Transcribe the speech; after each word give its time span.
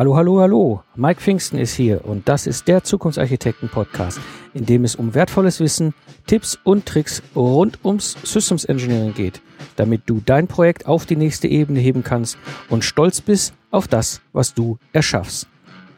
Hallo, 0.00 0.16
hallo, 0.16 0.40
hallo. 0.40 0.82
Mike 0.96 1.20
Pfingsten 1.20 1.58
ist 1.58 1.74
hier 1.74 2.06
und 2.06 2.26
das 2.26 2.46
ist 2.46 2.68
der 2.68 2.82
Zukunftsarchitekten-Podcast, 2.82 4.18
in 4.54 4.64
dem 4.64 4.84
es 4.84 4.94
um 4.96 5.12
wertvolles 5.12 5.60
Wissen, 5.60 5.92
Tipps 6.26 6.58
und 6.64 6.86
Tricks 6.86 7.22
rund 7.36 7.78
ums 7.84 8.16
Systems 8.22 8.64
Engineering 8.64 9.12
geht, 9.12 9.42
damit 9.76 10.04
du 10.06 10.22
dein 10.24 10.46
Projekt 10.46 10.86
auf 10.86 11.04
die 11.04 11.16
nächste 11.16 11.48
Ebene 11.48 11.80
heben 11.80 12.02
kannst 12.02 12.38
und 12.70 12.82
stolz 12.82 13.20
bist 13.20 13.52
auf 13.70 13.88
das, 13.88 14.22
was 14.32 14.54
du 14.54 14.78
erschaffst. 14.94 15.46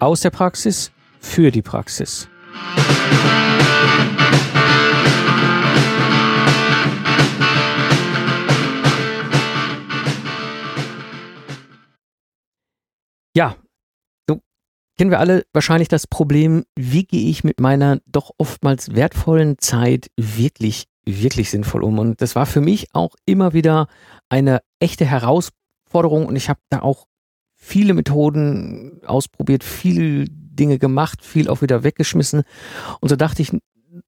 Aus 0.01 0.23
der 0.23 0.31
Praxis 0.31 0.91
für 1.21 1.53
die 1.53 1.63
Praxis. 1.63 2.29
Ja, 13.37 13.57
kennen 14.97 15.11
wir 15.11 15.21
alle 15.21 15.45
wahrscheinlich 15.53 15.89
das 15.89 16.07
Problem, 16.07 16.65
wie 16.77 17.05
gehe 17.05 17.29
ich 17.29 17.45
mit 17.45 17.61
meiner 17.61 17.99
doch 18.07 18.31
oftmals 18.39 18.95
wertvollen 18.95 19.59
Zeit 19.59 20.11
wirklich, 20.17 20.85
wirklich 21.05 21.51
sinnvoll 21.51 21.83
um? 21.83 21.99
Und 21.99 22.21
das 22.21 22.35
war 22.37 22.47
für 22.47 22.61
mich 22.61 22.89
auch 22.93 23.15
immer 23.25 23.53
wieder 23.53 23.89
eine 24.29 24.61
echte 24.81 25.05
Herausforderung 25.05 26.27
und 26.27 26.37
ich 26.37 26.49
habe 26.49 26.61
da 26.69 26.81
auch 26.81 27.07
viele 27.55 27.95
Methoden 27.95 29.01
ausprobiert, 29.07 29.63
viele 29.63 30.27
Dinge 30.29 30.79
gemacht, 30.79 31.25
viel 31.25 31.49
auch 31.49 31.63
wieder 31.63 31.85
weggeschmissen. 31.85 32.43
Und 33.01 33.09
so 33.09 33.17
dachte 33.17 33.43
ich, 33.43 33.53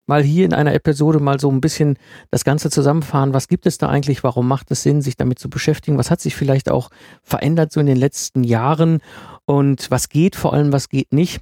mal 0.07 0.23
hier 0.23 0.45
in 0.45 0.55
einer 0.55 0.75
Episode 0.75 1.21
mal 1.21 1.41
so 1.41 1.51
ein 1.51 1.61
bisschen 1.61 1.99
das 2.31 2.45
Ganze 2.45 2.71
zusammenfahren. 2.71 3.35
Was 3.35 3.49
gibt 3.49 3.67
es 3.67 3.79
da 3.79 3.89
eigentlich? 3.89 4.25
Warum 4.25 4.47
macht 4.47 4.71
es 4.71 4.83
Sinn, 4.83 5.03
sich 5.03 5.17
damit 5.17 5.39
zu 5.39 5.49
beschäftigen? 5.49 5.99
Was 5.99 6.11
hat 6.11 6.21
sich 6.21 6.37
vielleicht 6.37 6.71
auch 6.71 6.91
verändert 7.23 7.73
so 7.73 7.81
in 7.81 7.87
den 7.87 7.97
letzten 7.97 8.45
Jahren? 8.45 9.01
Und 9.47 9.91
was 9.91 10.09
geht 10.09 10.37
vor 10.37 10.53
allem, 10.53 10.73
was 10.73 10.89
geht 10.89 11.13
nicht? 11.13 11.41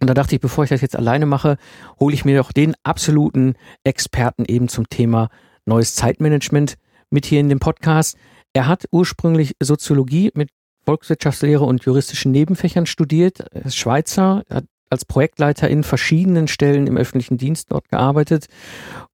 Und 0.00 0.08
da 0.08 0.14
dachte 0.14 0.34
ich, 0.34 0.40
bevor 0.40 0.64
ich 0.64 0.70
das 0.70 0.80
jetzt 0.80 0.96
alleine 0.96 1.26
mache, 1.26 1.58
hole 2.00 2.14
ich 2.14 2.24
mir 2.24 2.36
doch 2.36 2.52
den 2.52 2.74
absoluten 2.82 3.54
Experten 3.84 4.44
eben 4.46 4.68
zum 4.68 4.88
Thema 4.88 5.28
neues 5.64 5.94
Zeitmanagement 5.94 6.74
mit 7.10 7.26
hier 7.26 7.40
in 7.40 7.48
dem 7.48 7.60
Podcast. 7.60 8.16
Er 8.52 8.66
hat 8.66 8.86
ursprünglich 8.90 9.54
Soziologie 9.62 10.32
mit 10.34 10.50
Volkswirtschaftslehre 10.84 11.64
und 11.64 11.84
juristischen 11.84 12.32
Nebenfächern 12.32 12.86
studiert. 12.86 13.40
Er 13.52 13.66
ist 13.66 13.76
Schweizer, 13.76 14.42
hat 14.50 14.64
als 14.92 15.04
Projektleiter 15.04 15.68
in 15.68 15.82
verschiedenen 15.82 16.46
Stellen 16.46 16.86
im 16.86 16.96
öffentlichen 16.96 17.38
Dienst 17.38 17.72
dort 17.72 17.88
gearbeitet 17.88 18.46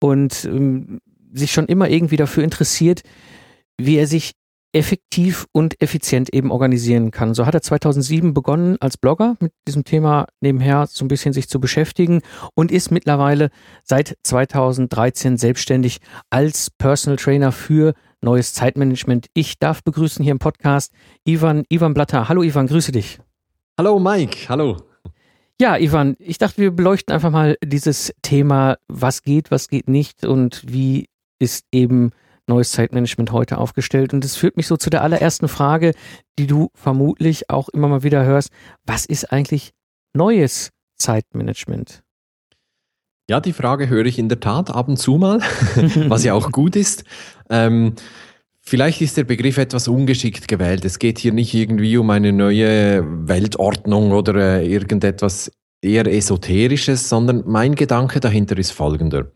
und 0.00 0.44
ähm, 0.44 1.00
sich 1.32 1.52
schon 1.52 1.66
immer 1.66 1.88
irgendwie 1.88 2.16
dafür 2.16 2.44
interessiert, 2.44 3.02
wie 3.78 3.96
er 3.96 4.06
sich 4.06 4.32
effektiv 4.72 5.46
und 5.52 5.80
effizient 5.80 6.32
eben 6.34 6.50
organisieren 6.50 7.10
kann. 7.10 7.32
So 7.32 7.46
hat 7.46 7.54
er 7.54 7.62
2007 7.62 8.34
begonnen 8.34 8.76
als 8.80 8.98
Blogger 8.98 9.34
mit 9.40 9.52
diesem 9.66 9.84
Thema 9.84 10.26
nebenher 10.40 10.86
so 10.86 11.04
ein 11.04 11.08
bisschen 11.08 11.32
sich 11.32 11.48
zu 11.48 11.58
beschäftigen 11.58 12.20
und 12.54 12.70
ist 12.70 12.90
mittlerweile 12.90 13.50
seit 13.82 14.18
2013 14.24 15.38
selbstständig 15.38 16.00
als 16.28 16.70
Personal 16.70 17.16
Trainer 17.16 17.50
für 17.50 17.94
neues 18.20 18.52
Zeitmanagement. 18.52 19.28
Ich 19.32 19.58
darf 19.58 19.82
begrüßen 19.82 20.22
hier 20.22 20.32
im 20.32 20.38
Podcast 20.38 20.92
Ivan, 21.24 21.64
Ivan 21.70 21.94
Blatter. 21.94 22.28
Hallo 22.28 22.42
Ivan, 22.42 22.66
grüße 22.66 22.92
dich. 22.92 23.20
Hallo 23.78 23.98
Mike, 23.98 24.48
hallo. 24.48 24.87
Ja, 25.60 25.76
Ivan, 25.76 26.14
ich 26.20 26.38
dachte, 26.38 26.58
wir 26.58 26.70
beleuchten 26.70 27.12
einfach 27.12 27.32
mal 27.32 27.56
dieses 27.64 28.14
Thema, 28.22 28.78
was 28.86 29.22
geht, 29.22 29.50
was 29.50 29.68
geht 29.68 29.88
nicht 29.88 30.24
und 30.24 30.62
wie 30.66 31.08
ist 31.40 31.66
eben 31.72 32.12
neues 32.46 32.70
Zeitmanagement 32.70 33.32
heute 33.32 33.58
aufgestellt. 33.58 34.14
Und 34.14 34.22
das 34.22 34.36
führt 34.36 34.56
mich 34.56 34.68
so 34.68 34.76
zu 34.76 34.88
der 34.88 35.02
allerersten 35.02 35.48
Frage, 35.48 35.94
die 36.38 36.46
du 36.46 36.70
vermutlich 36.74 37.50
auch 37.50 37.68
immer 37.68 37.88
mal 37.88 38.04
wieder 38.04 38.24
hörst. 38.24 38.50
Was 38.86 39.04
ist 39.04 39.32
eigentlich 39.32 39.72
neues 40.14 40.70
Zeitmanagement? 40.96 42.02
Ja, 43.28 43.40
die 43.40 43.52
Frage 43.52 43.88
höre 43.88 44.06
ich 44.06 44.18
in 44.18 44.28
der 44.28 44.40
Tat 44.40 44.70
ab 44.70 44.88
und 44.88 44.96
zu 44.96 45.18
mal, 45.18 45.40
was 46.08 46.24
ja 46.24 46.34
auch 46.34 46.50
gut 46.52 46.76
ist. 46.76 47.04
Ähm, 47.50 47.94
Vielleicht 48.68 49.00
ist 49.00 49.16
der 49.16 49.24
Begriff 49.24 49.56
etwas 49.56 49.88
ungeschickt 49.88 50.46
gewählt. 50.46 50.84
Es 50.84 50.98
geht 50.98 51.18
hier 51.18 51.32
nicht 51.32 51.54
irgendwie 51.54 51.96
um 51.96 52.10
eine 52.10 52.34
neue 52.34 53.02
Weltordnung 53.26 54.12
oder 54.12 54.34
äh, 54.34 54.70
irgendetwas 54.70 55.50
eher 55.80 56.06
Esoterisches, 56.06 57.08
sondern 57.08 57.44
mein 57.46 57.76
Gedanke 57.76 58.20
dahinter 58.20 58.58
ist 58.58 58.72
folgender. 58.72 59.32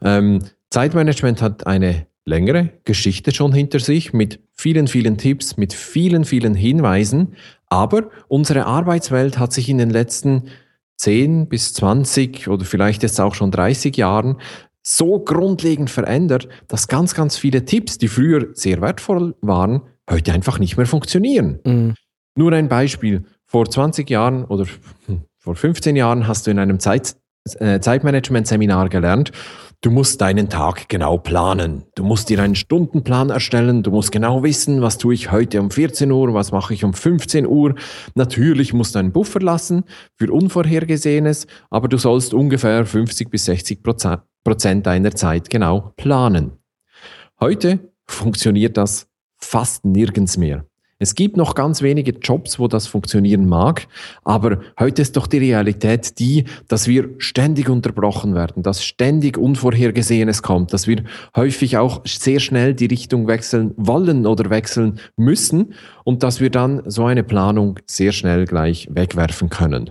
Ähm, 0.00 0.38
Zeitmanagement 0.70 1.42
hat 1.42 1.66
eine 1.66 2.06
längere 2.24 2.74
Geschichte 2.84 3.34
schon 3.34 3.52
hinter 3.52 3.80
sich 3.80 4.12
mit 4.12 4.38
vielen, 4.52 4.86
vielen 4.86 5.18
Tipps, 5.18 5.56
mit 5.56 5.72
vielen, 5.72 6.24
vielen 6.24 6.54
Hinweisen. 6.54 7.34
Aber 7.66 8.10
unsere 8.28 8.66
Arbeitswelt 8.66 9.36
hat 9.36 9.52
sich 9.52 9.68
in 9.68 9.78
den 9.78 9.90
letzten 9.90 10.44
10 10.98 11.48
bis 11.48 11.74
20 11.74 12.46
oder 12.46 12.64
vielleicht 12.64 13.02
jetzt 13.02 13.20
auch 13.20 13.34
schon 13.34 13.50
30 13.50 13.96
Jahren 13.96 14.36
so 14.86 15.18
grundlegend 15.18 15.90
verändert, 15.90 16.48
dass 16.68 16.86
ganz, 16.86 17.14
ganz 17.14 17.36
viele 17.36 17.64
Tipps, 17.64 17.98
die 17.98 18.06
früher 18.06 18.48
sehr 18.52 18.80
wertvoll 18.80 19.34
waren, 19.40 19.82
heute 20.08 20.32
einfach 20.32 20.60
nicht 20.60 20.76
mehr 20.76 20.86
funktionieren. 20.86 21.58
Mhm. 21.64 21.94
Nur 22.36 22.52
ein 22.52 22.68
Beispiel. 22.68 23.24
Vor 23.46 23.68
20 23.68 24.08
Jahren 24.08 24.44
oder 24.44 24.66
hm, 25.06 25.22
vor 25.38 25.56
15 25.56 25.96
Jahren 25.96 26.28
hast 26.28 26.46
du 26.46 26.52
in 26.52 26.60
einem 26.60 26.78
Zeit, 26.78 27.16
äh, 27.58 27.80
Zeitmanagement-Seminar 27.80 28.88
gelernt, 28.88 29.32
du 29.80 29.90
musst 29.90 30.20
deinen 30.20 30.48
Tag 30.48 30.88
genau 30.88 31.18
planen. 31.18 31.84
Du 31.96 32.04
musst 32.04 32.28
dir 32.28 32.40
einen 32.40 32.54
Stundenplan 32.54 33.30
erstellen. 33.30 33.82
Du 33.82 33.90
musst 33.90 34.12
genau 34.12 34.44
wissen, 34.44 34.82
was 34.82 34.98
tue 34.98 35.14
ich 35.14 35.32
heute 35.32 35.60
um 35.60 35.72
14 35.72 36.12
Uhr, 36.12 36.32
was 36.32 36.52
mache 36.52 36.74
ich 36.74 36.84
um 36.84 36.94
15 36.94 37.44
Uhr. 37.46 37.74
Natürlich 38.14 38.72
musst 38.72 38.94
du 38.94 39.00
einen 39.00 39.12
Buffer 39.12 39.40
lassen 39.40 39.84
für 40.14 40.32
Unvorhergesehenes, 40.32 41.48
aber 41.70 41.88
du 41.88 41.98
sollst 41.98 42.34
ungefähr 42.34 42.86
50 42.86 43.30
bis 43.30 43.46
60 43.46 43.82
Prozent 43.82 44.20
Prozent 44.46 44.86
deiner 44.86 45.10
Zeit 45.10 45.50
genau 45.50 45.92
planen. 45.96 46.52
Heute 47.40 47.80
funktioniert 48.06 48.76
das 48.76 49.08
fast 49.38 49.84
nirgends 49.84 50.36
mehr. 50.36 50.64
Es 51.00 51.16
gibt 51.16 51.36
noch 51.36 51.56
ganz 51.56 51.82
wenige 51.82 52.12
Jobs, 52.12 52.60
wo 52.60 52.68
das 52.68 52.86
funktionieren 52.86 53.48
mag, 53.48 53.88
aber 54.22 54.60
heute 54.78 55.02
ist 55.02 55.16
doch 55.16 55.26
die 55.26 55.38
Realität 55.38 56.20
die, 56.20 56.44
dass 56.68 56.86
wir 56.86 57.10
ständig 57.18 57.68
unterbrochen 57.68 58.36
werden, 58.36 58.62
dass 58.62 58.84
ständig 58.84 59.36
Unvorhergesehenes 59.36 60.42
kommt, 60.42 60.72
dass 60.72 60.86
wir 60.86 61.02
häufig 61.34 61.76
auch 61.76 62.02
sehr 62.06 62.38
schnell 62.38 62.72
die 62.72 62.86
Richtung 62.86 63.26
wechseln 63.26 63.74
wollen 63.76 64.26
oder 64.26 64.48
wechseln 64.48 65.00
müssen 65.16 65.74
und 66.04 66.22
dass 66.22 66.40
wir 66.40 66.50
dann 66.50 66.82
so 66.86 67.04
eine 67.04 67.24
Planung 67.24 67.80
sehr 67.84 68.12
schnell 68.12 68.44
gleich 68.44 68.88
wegwerfen 68.92 69.50
können. 69.50 69.90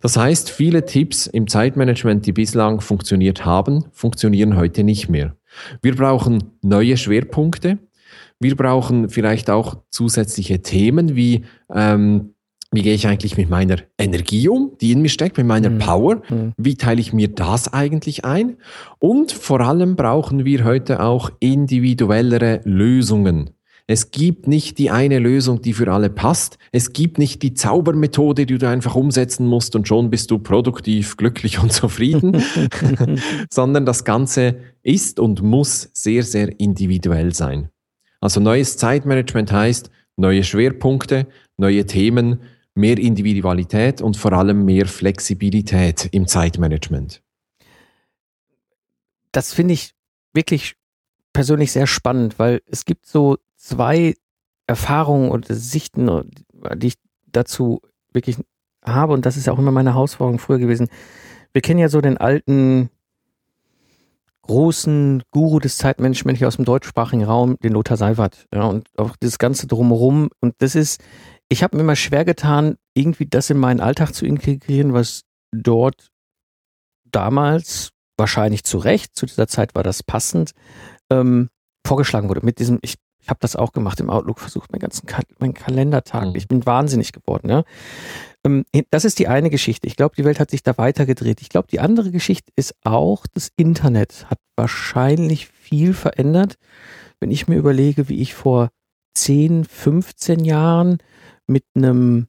Das 0.00 0.16
heißt, 0.16 0.50
viele 0.50 0.84
Tipps 0.84 1.26
im 1.26 1.46
Zeitmanagement, 1.46 2.26
die 2.26 2.32
bislang 2.32 2.80
funktioniert 2.80 3.44
haben, 3.44 3.84
funktionieren 3.92 4.56
heute 4.56 4.84
nicht 4.84 5.08
mehr. 5.08 5.36
Wir 5.80 5.94
brauchen 5.94 6.42
neue 6.62 6.96
Schwerpunkte. 6.96 7.78
Wir 8.40 8.56
brauchen 8.56 9.08
vielleicht 9.08 9.50
auch 9.50 9.76
zusätzliche 9.90 10.62
Themen 10.62 11.14
wie 11.14 11.44
ähm, 11.72 12.34
wie 12.72 12.82
gehe 12.82 12.94
ich 12.94 13.06
eigentlich 13.06 13.36
mit 13.36 13.50
meiner 13.50 13.76
Energie 13.98 14.48
um, 14.48 14.72
die 14.80 14.92
in 14.92 15.02
mir 15.02 15.10
steckt, 15.10 15.36
mit 15.36 15.46
meiner 15.46 15.68
mhm. 15.68 15.78
Power? 15.78 16.22
Mhm. 16.30 16.54
Wie 16.56 16.76
teile 16.76 17.00
ich 17.00 17.12
mir 17.12 17.28
das 17.28 17.70
eigentlich 17.72 18.24
ein? 18.24 18.56
Und 18.98 19.30
vor 19.30 19.60
allem 19.60 19.94
brauchen 19.94 20.46
wir 20.46 20.64
heute 20.64 21.00
auch 21.00 21.30
individuellere 21.38 22.62
Lösungen. 22.64 23.50
Es 23.86 24.10
gibt 24.10 24.46
nicht 24.46 24.78
die 24.78 24.90
eine 24.90 25.18
Lösung, 25.18 25.60
die 25.60 25.72
für 25.72 25.92
alle 25.92 26.08
passt. 26.08 26.58
Es 26.70 26.92
gibt 26.92 27.18
nicht 27.18 27.42
die 27.42 27.54
Zaubermethode, 27.54 28.46
die 28.46 28.58
du 28.58 28.68
einfach 28.68 28.94
umsetzen 28.94 29.46
musst 29.46 29.74
und 29.74 29.88
schon 29.88 30.10
bist 30.10 30.30
du 30.30 30.38
produktiv, 30.38 31.16
glücklich 31.16 31.62
und 31.62 31.72
zufrieden, 31.72 32.42
sondern 33.50 33.84
das 33.84 34.04
Ganze 34.04 34.56
ist 34.82 35.18
und 35.18 35.42
muss 35.42 35.90
sehr, 35.92 36.22
sehr 36.22 36.58
individuell 36.60 37.34
sein. 37.34 37.68
Also 38.20 38.40
neues 38.40 38.76
Zeitmanagement 38.76 39.50
heißt 39.50 39.90
neue 40.16 40.44
Schwerpunkte, 40.44 41.26
neue 41.56 41.86
Themen, 41.86 42.40
mehr 42.74 42.98
Individualität 42.98 44.00
und 44.00 44.16
vor 44.16 44.32
allem 44.32 44.64
mehr 44.64 44.86
Flexibilität 44.86 46.08
im 46.12 46.26
Zeitmanagement. 46.26 47.22
Das 49.32 49.52
finde 49.52 49.74
ich 49.74 49.94
wirklich 50.32 50.76
persönlich 51.32 51.72
sehr 51.72 51.86
spannend, 51.86 52.38
weil 52.38 52.62
es 52.66 52.84
gibt 52.84 53.06
so 53.06 53.38
zwei 53.62 54.14
Erfahrungen 54.66 55.30
und 55.30 55.46
Sichten, 55.48 56.30
die 56.76 56.88
ich 56.88 56.94
dazu 57.26 57.80
wirklich 58.12 58.36
habe, 58.84 59.12
und 59.12 59.24
das 59.24 59.36
ist 59.36 59.46
ja 59.46 59.52
auch 59.52 59.58
immer 59.58 59.70
meine 59.70 59.94
Herausforderung 59.94 60.38
früher 60.38 60.58
gewesen. 60.58 60.88
Wir 61.52 61.62
kennen 61.62 61.78
ja 61.78 61.88
so 61.88 62.00
den 62.00 62.18
alten 62.18 62.90
großen 64.42 65.22
Guru 65.30 65.60
des 65.60 65.76
Zeitmanagements 65.76 66.38
hier 66.38 66.48
aus 66.48 66.56
dem 66.56 66.64
deutschsprachigen 66.64 67.24
Raum, 67.24 67.56
den 67.62 67.72
Lothar 67.72 67.96
Seiwert, 67.96 68.46
ja, 68.52 68.64
und 68.64 68.88
auch 68.96 69.16
das 69.20 69.38
Ganze 69.38 69.68
drumherum. 69.68 70.30
Und 70.40 70.54
das 70.58 70.74
ist, 70.74 71.00
ich 71.48 71.62
habe 71.62 71.76
mir 71.76 71.84
immer 71.84 71.96
schwer 71.96 72.24
getan, 72.24 72.76
irgendwie 72.94 73.26
das 73.26 73.50
in 73.50 73.58
meinen 73.58 73.80
Alltag 73.80 74.12
zu 74.12 74.26
integrieren, 74.26 74.92
was 74.92 75.22
dort 75.52 76.10
damals 77.04 77.90
wahrscheinlich 78.16 78.64
zu 78.64 78.78
Recht, 78.78 79.14
zu 79.14 79.26
dieser 79.26 79.46
Zeit 79.46 79.74
war 79.76 79.84
das 79.84 80.02
passend, 80.02 80.52
ähm, 81.10 81.48
vorgeschlagen 81.86 82.28
wurde. 82.28 82.44
Mit 82.44 82.58
diesem, 82.58 82.78
ich 82.82 82.96
Ich 83.22 83.28
habe 83.28 83.38
das 83.40 83.54
auch 83.54 83.72
gemacht 83.72 84.00
im 84.00 84.10
Outlook, 84.10 84.40
versucht 84.40 84.72
meinen 84.72 84.80
ganzen 84.80 85.06
Kal 85.06 85.22
meinen 85.38 85.54
Kalendertag. 85.54 86.30
Mhm. 86.30 86.36
Ich 86.36 86.48
bin 86.48 86.66
wahnsinnig 86.66 87.12
geworden. 87.12 87.48
Ja? 87.48 87.62
Ähm, 88.44 88.64
das 88.90 89.04
ist 89.04 89.20
die 89.20 89.28
eine 89.28 89.48
Geschichte. 89.48 89.86
Ich 89.86 89.96
glaube, 89.96 90.16
die 90.16 90.24
Welt 90.24 90.40
hat 90.40 90.50
sich 90.50 90.64
da 90.64 90.76
weitergedreht. 90.76 91.40
Ich 91.40 91.48
glaube, 91.48 91.68
die 91.70 91.78
andere 91.78 92.10
Geschichte 92.10 92.50
ist 92.56 92.74
auch, 92.84 93.26
das 93.32 93.50
Internet 93.56 94.26
hat 94.28 94.38
wahrscheinlich 94.56 95.46
viel 95.46 95.94
verändert. 95.94 96.56
Wenn 97.20 97.30
ich 97.30 97.46
mir 97.46 97.56
überlege, 97.56 98.08
wie 98.08 98.20
ich 98.20 98.34
vor 98.34 98.70
10, 99.14 99.64
15 99.64 100.44
Jahren 100.44 100.98
mit 101.46 101.64
einem, 101.76 102.26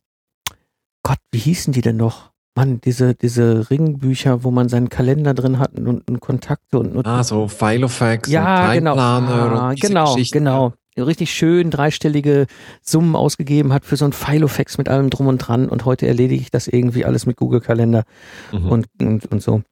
Gott, 1.02 1.18
wie 1.32 1.40
hießen 1.40 1.74
die 1.74 1.82
denn 1.82 1.98
noch? 1.98 2.32
Mann, 2.56 2.82
diese, 2.82 3.16
diese 3.16 3.72
Ringbücher, 3.72 4.44
wo 4.44 4.52
man 4.52 4.70
seinen 4.70 4.90
Kalender 4.90 5.34
drin 5.34 5.58
hat 5.58 5.74
und, 5.80 6.08
und 6.08 6.20
Kontakte 6.20 6.78
und, 6.78 6.96
und 6.96 7.08
Ah, 7.08 7.24
so 7.24 7.48
Filofax 7.48 8.30
ja, 8.30 8.68
und 8.68 8.74
genau. 8.74 8.96
Ah, 8.96 9.70
und 9.70 9.82
genau, 9.82 10.16
genau 10.32 10.74
richtig 10.98 11.34
schön 11.34 11.72
dreistellige 11.72 12.48
Summen 12.82 13.16
ausgegeben 13.16 13.74
hat 13.74 13.86
für 13.86 13.98
so 13.98 14.06
ein 14.06 14.14
Filofax 14.14 14.78
mit 14.78 14.90
allem 14.90 15.10
drum 15.10 15.28
und 15.28 15.40
dran 15.40 15.70
und 15.70 15.86
heute 15.86 16.08
erledige 16.08 16.42
ich 16.42 16.52
das 16.52 16.68
irgendwie 16.68 17.06
alles 17.06 17.26
mit 17.26 17.38
Google 17.38 17.62
Kalender 17.62 18.04
mhm. 18.52 18.70
und, 18.70 18.88
und, 19.02 19.26
und 19.26 19.42
so. 19.42 19.64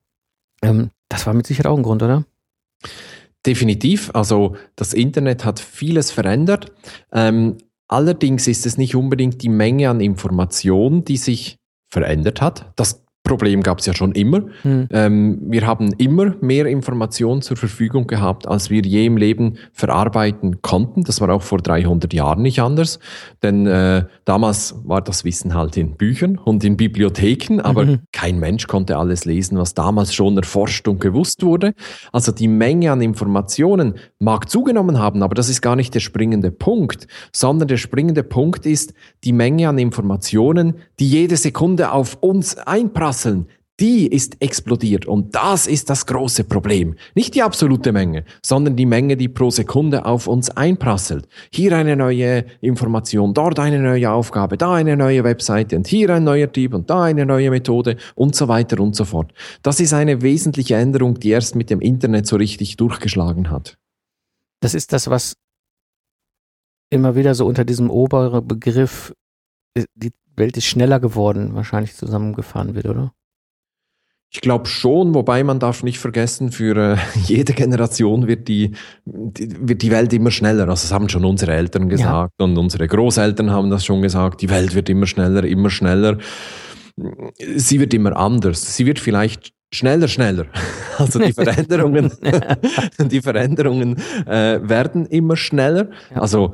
Ähm, 0.62 0.89
das 1.09 1.25
war 1.27 1.33
mit 1.33 1.45
Sicherheit 1.45 1.68
auch 1.68 1.77
ein 1.77 1.83
Grund, 1.83 2.03
oder? 2.03 2.25
Definitiv. 3.45 4.12
Also 4.13 4.56
das 4.75 4.94
Internet 4.94 5.45
hat 5.45 5.59
vieles 5.59 6.12
verändert. 6.12 6.71
Ähm, 7.12 7.57
allerdings 7.88 8.47
ist 8.47 8.65
es 8.65 8.77
nicht 8.77 8.95
unbedingt 8.95 9.41
die 9.41 9.50
Menge 9.50 9.89
an 9.89 10.00
Informationen, 10.00 11.03
die 11.06 11.18
sich 11.18 11.57
verändert 11.88 12.41
hat. 12.41 12.71
Das 12.75 13.03
Problem 13.23 13.62
gab 13.62 13.79
es 13.79 13.85
ja 13.85 13.94
schon 13.94 14.13
immer. 14.13 14.41
Hm. 14.63 14.88
Ähm, 14.89 15.39
wir 15.44 15.68
haben 15.68 15.94
immer 16.00 16.33
mehr 16.41 16.65
Informationen 16.65 17.44
zur 17.44 17.56
Verfügung 17.56 18.07
gehabt, 18.07 18.47
als 18.47 18.71
wir 18.71 18.81
je 18.81 19.06
im 19.06 19.15
Leben 19.15 19.57
verarbeiten 19.73 20.63
konnten. 20.63 21.03
Das 21.03 21.21
war 21.21 21.29
auch 21.29 21.44
vor 21.44 21.59
300 21.59 22.13
Jahren 22.13 22.41
nicht 22.41 22.62
anders, 22.62 22.97
denn 23.44 23.68
äh, 23.68 24.06
damals 24.25 24.75
war 24.85 25.01
das 25.01 25.23
Wissen 25.23 25.53
halt 25.53 25.77
in 25.77 25.97
Büchern 25.97 26.39
und 26.39 26.63
in 26.63 26.77
Bibliotheken, 26.77 27.62
aber 27.62 27.85
mhm. 27.85 28.00
kein 28.12 28.39
Mensch 28.39 28.65
konnte 28.65 28.97
alles 28.97 29.25
lesen, 29.25 29.57
was 29.59 29.75
damals 29.75 30.15
schon 30.15 30.35
erforscht 30.38 30.88
und 30.88 31.00
gewusst 31.00 31.44
wurde. 31.44 31.75
Also 32.12 32.31
die 32.31 32.47
Menge 32.47 32.91
an 32.91 33.01
Informationen 33.01 33.95
mag 34.18 34.50
zugenommen 34.50 34.97
haben, 34.97 35.21
aber 35.21 35.35
das 35.35 35.47
ist 35.47 35.62
gar 35.62 35.75
nicht 35.75 35.94
der 35.94 36.00
springende 36.00 36.50
Punkt, 36.50 37.07
sondern 37.31 37.68
der 37.68 37.77
springende 37.77 38.23
Punkt 38.23 38.65
ist 38.65 38.95
die 39.23 39.33
Menge 39.33 39.69
an 39.69 39.77
Informationen, 39.77 40.77
die 41.00 41.07
jede 41.07 41.38
Sekunde 41.38 41.91
auf 41.91 42.18
uns 42.21 42.57
einprasseln 42.57 43.10
Prasseln, 43.11 43.47
die 43.81 44.07
ist 44.07 44.41
explodiert 44.41 45.05
und 45.05 45.35
das 45.35 45.67
ist 45.67 45.89
das 45.89 46.05
große 46.05 46.45
Problem. 46.45 46.95
Nicht 47.13 47.35
die 47.35 47.43
absolute 47.43 47.91
Menge, 47.91 48.23
sondern 48.41 48.77
die 48.77 48.85
Menge, 48.85 49.17
die 49.17 49.27
pro 49.27 49.49
Sekunde 49.49 50.05
auf 50.05 50.27
uns 50.27 50.49
einprasselt. 50.51 51.27
Hier 51.51 51.75
eine 51.75 51.97
neue 51.97 52.45
Information, 52.61 53.33
dort 53.33 53.59
eine 53.59 53.79
neue 53.79 54.09
Aufgabe, 54.09 54.55
da 54.55 54.75
eine 54.75 54.95
neue 54.95 55.25
Webseite 55.25 55.75
und 55.75 55.87
hier 55.87 56.09
ein 56.11 56.23
neuer 56.23 56.49
Typ 56.49 56.73
und 56.73 56.89
da 56.89 57.03
eine 57.03 57.25
neue 57.25 57.49
Methode 57.49 57.97
und 58.15 58.33
so 58.33 58.47
weiter 58.47 58.79
und 58.79 58.95
so 58.95 59.03
fort. 59.03 59.33
Das 59.61 59.81
ist 59.81 59.93
eine 59.93 60.21
wesentliche 60.21 60.75
Änderung, 60.75 61.19
die 61.19 61.31
erst 61.31 61.55
mit 61.55 61.69
dem 61.69 61.81
Internet 61.81 62.27
so 62.27 62.37
richtig 62.37 62.77
durchgeschlagen 62.77 63.49
hat. 63.49 63.77
Das 64.61 64.73
ist 64.73 64.93
das, 64.93 65.09
was 65.09 65.33
immer 66.89 67.15
wieder 67.17 67.35
so 67.35 67.45
unter 67.45 67.65
diesem 67.65 67.89
oberen 67.89 68.47
Begriff 68.47 69.13
die 69.95 70.12
Welt 70.35 70.57
ist 70.57 70.65
schneller 70.65 71.00
geworden, 71.00 71.53
wahrscheinlich 71.53 71.95
zusammengefahren 71.95 72.75
wird, 72.75 72.88
oder? 72.88 73.13
Ich 74.33 74.39
glaube 74.39 74.65
schon, 74.65 75.13
wobei 75.13 75.44
man 75.44 75.59
darf 75.59 75.83
nicht 75.83 76.00
vergessen, 76.00 76.53
für 76.53 76.94
äh, 76.94 76.97
jede 77.25 77.51
Generation 77.53 78.27
wird 78.27 78.47
die, 78.47 78.71
die, 79.06 79.68
wird 79.68 79.81
die 79.81 79.91
Welt 79.91 80.13
immer 80.13 80.31
schneller. 80.31 80.69
Also 80.69 80.83
das 80.88 80.91
haben 80.94 81.09
schon 81.09 81.25
unsere 81.25 81.51
Eltern 81.51 81.89
gesagt 81.89 82.33
ja. 82.39 82.45
und 82.45 82.57
unsere 82.57 82.88
Großeltern 82.88 83.51
haben 83.51 83.69
das 83.69 83.83
schon 83.83 84.01
gesagt. 84.01 84.41
Die 84.41 84.50
Welt 84.50 84.73
wird 84.73 84.89
immer 84.89 85.06
schneller, 85.06 85.44
immer 85.44 85.69
schneller. 85.69 86.18
Sie 87.56 87.79
wird 87.81 87.94
immer 87.94 88.15
anders. 88.15 88.77
Sie 88.77 88.85
wird 88.85 89.00
vielleicht 89.00 89.51
schneller, 89.73 90.07
schneller. 90.07 90.45
Also 90.97 91.18
die 91.18 91.33
Veränderungen, 91.33 92.12
die 93.00 93.21
Veränderungen 93.21 93.97
äh, 94.27 94.59
werden 94.62 95.07
immer 95.07 95.35
schneller. 95.35 95.89
Also 96.13 96.53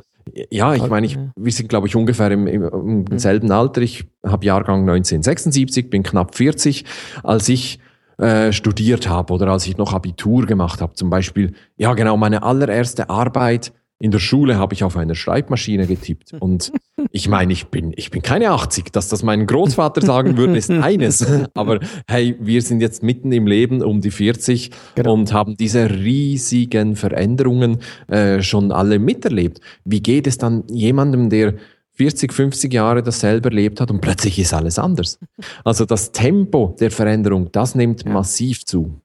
ja, 0.50 0.74
ich 0.74 0.86
meine, 0.88 1.06
ich, 1.06 1.18
wir 1.36 1.52
sind, 1.52 1.68
glaube 1.68 1.86
ich, 1.86 1.96
ungefähr 1.96 2.30
im, 2.30 2.46
im, 2.46 2.62
im 2.62 3.04
mhm. 3.10 3.18
selben 3.18 3.50
Alter. 3.50 3.82
Ich 3.82 4.06
habe 4.24 4.44
Jahrgang 4.44 4.80
1976, 4.80 5.90
bin 5.90 6.02
knapp 6.02 6.34
40. 6.34 6.84
Als 7.22 7.48
ich 7.48 7.78
äh, 8.18 8.52
studiert 8.52 9.08
habe 9.08 9.32
oder 9.32 9.48
als 9.48 9.66
ich 9.66 9.76
noch 9.76 9.92
Abitur 9.92 10.46
gemacht 10.46 10.80
habe, 10.80 10.94
zum 10.94 11.10
Beispiel, 11.10 11.54
ja 11.76 11.94
genau, 11.94 12.16
meine 12.16 12.42
allererste 12.42 13.10
Arbeit 13.10 13.72
in 14.00 14.12
der 14.12 14.20
Schule 14.20 14.56
habe 14.56 14.74
ich 14.74 14.84
auf 14.84 14.96
einer 14.96 15.16
Schreibmaschine 15.16 15.86
getippt. 15.86 16.34
Und 16.38 16.72
ich 17.10 17.28
meine, 17.28 17.52
ich 17.52 17.66
bin, 17.66 17.92
ich 17.96 18.10
bin 18.10 18.22
keine 18.22 18.50
80. 18.50 18.92
Dass 18.92 19.08
das 19.08 19.22
mein 19.22 19.46
Großvater 19.46 20.02
sagen 20.02 20.36
würde, 20.36 20.56
ist 20.56 20.70
eines. 20.70 21.26
Aber 21.54 21.80
hey, 22.06 22.36
wir 22.40 22.62
sind 22.62 22.80
jetzt 22.80 23.02
mitten 23.02 23.32
im 23.32 23.46
Leben 23.46 23.82
um 23.82 24.00
die 24.00 24.12
40 24.12 24.70
genau. 24.94 25.14
und 25.14 25.32
haben 25.32 25.56
diese 25.56 25.90
riesigen 25.90 26.94
Veränderungen 26.94 27.78
äh, 28.06 28.40
schon 28.40 28.70
alle 28.70 29.00
miterlebt. 29.00 29.60
Wie 29.84 30.00
geht 30.00 30.28
es 30.28 30.38
dann 30.38 30.64
jemandem, 30.68 31.28
der 31.28 31.54
40, 31.94 32.32
50 32.32 32.72
Jahre 32.72 33.02
dasselbe 33.02 33.48
erlebt 33.48 33.80
hat 33.80 33.90
und 33.90 34.00
plötzlich 34.00 34.38
ist 34.38 34.54
alles 34.54 34.78
anders? 34.78 35.18
Also 35.64 35.84
das 35.84 36.12
Tempo 36.12 36.76
der 36.78 36.92
Veränderung, 36.92 37.50
das 37.50 37.74
nimmt 37.74 38.04
ja. 38.04 38.12
massiv 38.12 38.64
zu. 38.64 39.00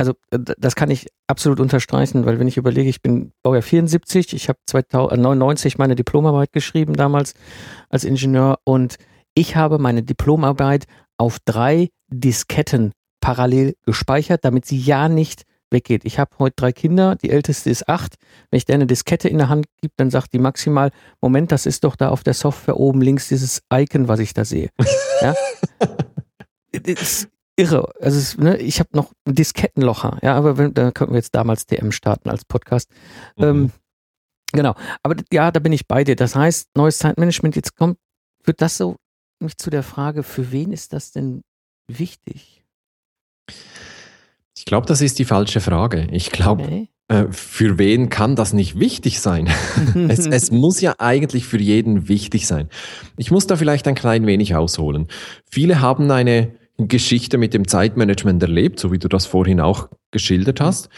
Also 0.00 0.14
das 0.32 0.76
kann 0.76 0.90
ich 0.90 1.08
absolut 1.26 1.60
unterstreichen, 1.60 2.24
weil 2.24 2.38
wenn 2.38 2.48
ich 2.48 2.56
überlege, 2.56 2.88
ich 2.88 3.02
bin 3.02 3.32
Baujahr 3.42 3.60
74, 3.60 4.32
ich 4.32 4.48
habe 4.48 4.58
1999 4.66 5.76
meine 5.76 5.94
Diplomarbeit 5.94 6.54
geschrieben 6.54 6.94
damals 6.94 7.34
als 7.90 8.04
Ingenieur 8.04 8.60
und 8.64 8.96
ich 9.34 9.56
habe 9.56 9.78
meine 9.78 10.02
Diplomarbeit 10.02 10.86
auf 11.18 11.36
drei 11.44 11.90
Disketten 12.08 12.92
parallel 13.20 13.74
gespeichert, 13.84 14.42
damit 14.42 14.64
sie 14.64 14.78
ja 14.78 15.10
nicht 15.10 15.42
weggeht. 15.70 16.06
Ich 16.06 16.18
habe 16.18 16.30
heute 16.38 16.54
drei 16.56 16.72
Kinder, 16.72 17.16
die 17.16 17.28
älteste 17.28 17.68
ist 17.68 17.86
acht. 17.86 18.14
Wenn 18.50 18.56
ich 18.56 18.64
der 18.64 18.76
eine 18.76 18.86
Diskette 18.86 19.28
in 19.28 19.36
der 19.36 19.50
Hand 19.50 19.66
gebe, 19.82 19.92
dann 19.98 20.10
sagt 20.10 20.32
die 20.32 20.38
maximal, 20.38 20.92
Moment, 21.20 21.52
das 21.52 21.66
ist 21.66 21.84
doch 21.84 21.94
da 21.94 22.08
auf 22.08 22.22
der 22.22 22.32
Software 22.32 22.78
oben 22.78 23.02
links 23.02 23.28
dieses 23.28 23.60
Icon, 23.70 24.08
was 24.08 24.20
ich 24.20 24.32
da 24.32 24.46
sehe. 24.46 24.70
Ja? 25.20 25.34
irre. 27.60 27.92
Also 28.00 28.18
es, 28.18 28.38
ne, 28.38 28.56
ich 28.56 28.80
habe 28.80 28.90
noch 28.92 29.12
ein 29.26 29.34
Diskettenlocher, 29.34 30.18
ja, 30.22 30.34
aber 30.34 30.56
wenn, 30.58 30.74
da 30.74 30.90
könnten 30.90 31.12
wir 31.14 31.18
jetzt 31.18 31.34
damals 31.34 31.66
DM 31.66 31.92
starten 31.92 32.30
als 32.30 32.44
Podcast. 32.44 32.90
Mhm. 33.36 33.44
Ähm, 33.44 33.72
genau. 34.52 34.74
Aber 35.02 35.16
ja, 35.32 35.50
da 35.50 35.60
bin 35.60 35.72
ich 35.72 35.86
bei 35.86 36.04
dir. 36.04 36.16
Das 36.16 36.34
heißt, 36.34 36.70
neues 36.76 36.98
Zeitmanagement, 36.98 37.56
jetzt 37.56 37.76
kommt, 37.76 37.98
wird 38.44 38.62
das 38.62 38.76
so 38.76 38.96
mich 39.42 39.56
zu 39.56 39.70
der 39.70 39.82
Frage, 39.82 40.22
für 40.22 40.52
wen 40.52 40.72
ist 40.72 40.92
das 40.92 41.12
denn 41.12 41.42
wichtig? 41.88 42.64
Ich 44.56 44.64
glaube, 44.64 44.86
das 44.86 45.00
ist 45.00 45.18
die 45.18 45.24
falsche 45.24 45.60
Frage. 45.60 46.06
Ich 46.10 46.30
glaube, 46.30 46.64
okay. 46.64 46.88
äh, 47.08 47.26
für 47.30 47.78
wen 47.78 48.10
kann 48.10 48.36
das 48.36 48.52
nicht 48.52 48.78
wichtig 48.78 49.20
sein? 49.20 49.48
es, 50.08 50.26
es, 50.26 50.50
muss 50.50 50.80
ja 50.80 50.96
eigentlich 50.98 51.46
für 51.46 51.58
jeden 51.58 52.08
wichtig 52.08 52.46
sein. 52.46 52.68
Ich 53.16 53.30
muss 53.30 53.46
da 53.46 53.56
vielleicht 53.56 53.88
ein 53.88 53.94
klein 53.94 54.26
wenig 54.26 54.54
ausholen. 54.54 55.08
Viele 55.50 55.80
haben 55.80 56.10
eine 56.10 56.59
Geschichte 56.88 57.38
mit 57.38 57.54
dem 57.54 57.66
Zeitmanagement 57.66 58.42
erlebt, 58.42 58.80
so 58.80 58.92
wie 58.92 58.98
du 58.98 59.08
das 59.08 59.26
vorhin 59.26 59.60
auch 59.60 59.88
geschildert 60.10 60.60
hast. 60.60 60.88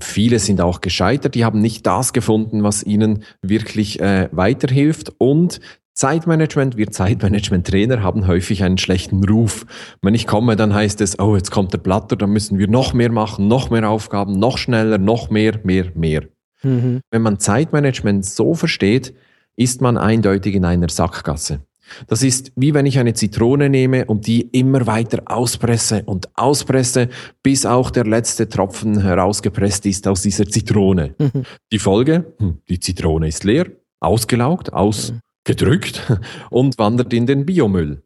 Viele 0.00 0.38
sind 0.38 0.60
auch 0.60 0.82
gescheitert, 0.82 1.34
die 1.34 1.44
haben 1.44 1.60
nicht 1.60 1.86
das 1.86 2.12
gefunden, 2.12 2.62
was 2.62 2.82
ihnen 2.82 3.24
wirklich 3.40 3.98
äh, 4.00 4.28
weiterhilft. 4.30 5.12
Und 5.16 5.60
Zeitmanagement, 5.94 6.76
wir 6.76 6.90
Zeitmanagement-Trainer 6.90 8.02
haben 8.02 8.26
häufig 8.26 8.62
einen 8.62 8.78
schlechten 8.78 9.24
Ruf. 9.24 9.66
Wenn 10.02 10.14
ich 10.14 10.26
komme, 10.26 10.56
dann 10.56 10.74
heißt 10.74 11.00
es, 11.00 11.18
oh, 11.18 11.34
jetzt 11.34 11.50
kommt 11.50 11.72
der 11.72 11.78
Platter, 11.78 12.16
dann 12.16 12.30
müssen 12.30 12.58
wir 12.58 12.68
noch 12.68 12.92
mehr 12.92 13.10
machen, 13.10 13.48
noch 13.48 13.70
mehr 13.70 13.88
Aufgaben, 13.88 14.38
noch 14.38 14.58
schneller, 14.58 14.98
noch 14.98 15.30
mehr, 15.30 15.60
mehr, 15.62 15.92
mehr. 15.94 16.22
Mhm. 16.62 17.00
Wenn 17.10 17.22
man 17.22 17.38
Zeitmanagement 17.38 18.24
so 18.24 18.54
versteht, 18.54 19.14
ist 19.56 19.80
man 19.80 19.98
eindeutig 19.98 20.54
in 20.54 20.64
einer 20.64 20.88
Sackgasse. 20.88 21.60
Das 22.06 22.22
ist 22.22 22.52
wie 22.56 22.74
wenn 22.74 22.86
ich 22.86 22.98
eine 22.98 23.14
Zitrone 23.14 23.68
nehme 23.68 24.04
und 24.06 24.26
die 24.26 24.42
immer 24.42 24.86
weiter 24.86 25.22
auspresse 25.26 26.02
und 26.06 26.28
auspresse, 26.34 27.08
bis 27.42 27.66
auch 27.66 27.90
der 27.90 28.04
letzte 28.04 28.48
Tropfen 28.48 29.00
herausgepresst 29.00 29.86
ist 29.86 30.06
aus 30.06 30.22
dieser 30.22 30.46
Zitrone. 30.46 31.14
Mhm. 31.18 31.44
Die 31.72 31.78
Folge, 31.78 32.34
hm, 32.38 32.58
die 32.68 32.80
Zitrone 32.80 33.28
ist 33.28 33.44
leer, 33.44 33.66
ausgelaugt, 34.00 34.72
ausgedrückt 34.72 36.12
und 36.50 36.78
wandert 36.78 37.12
in 37.12 37.26
den 37.26 37.46
Biomüll. 37.46 38.02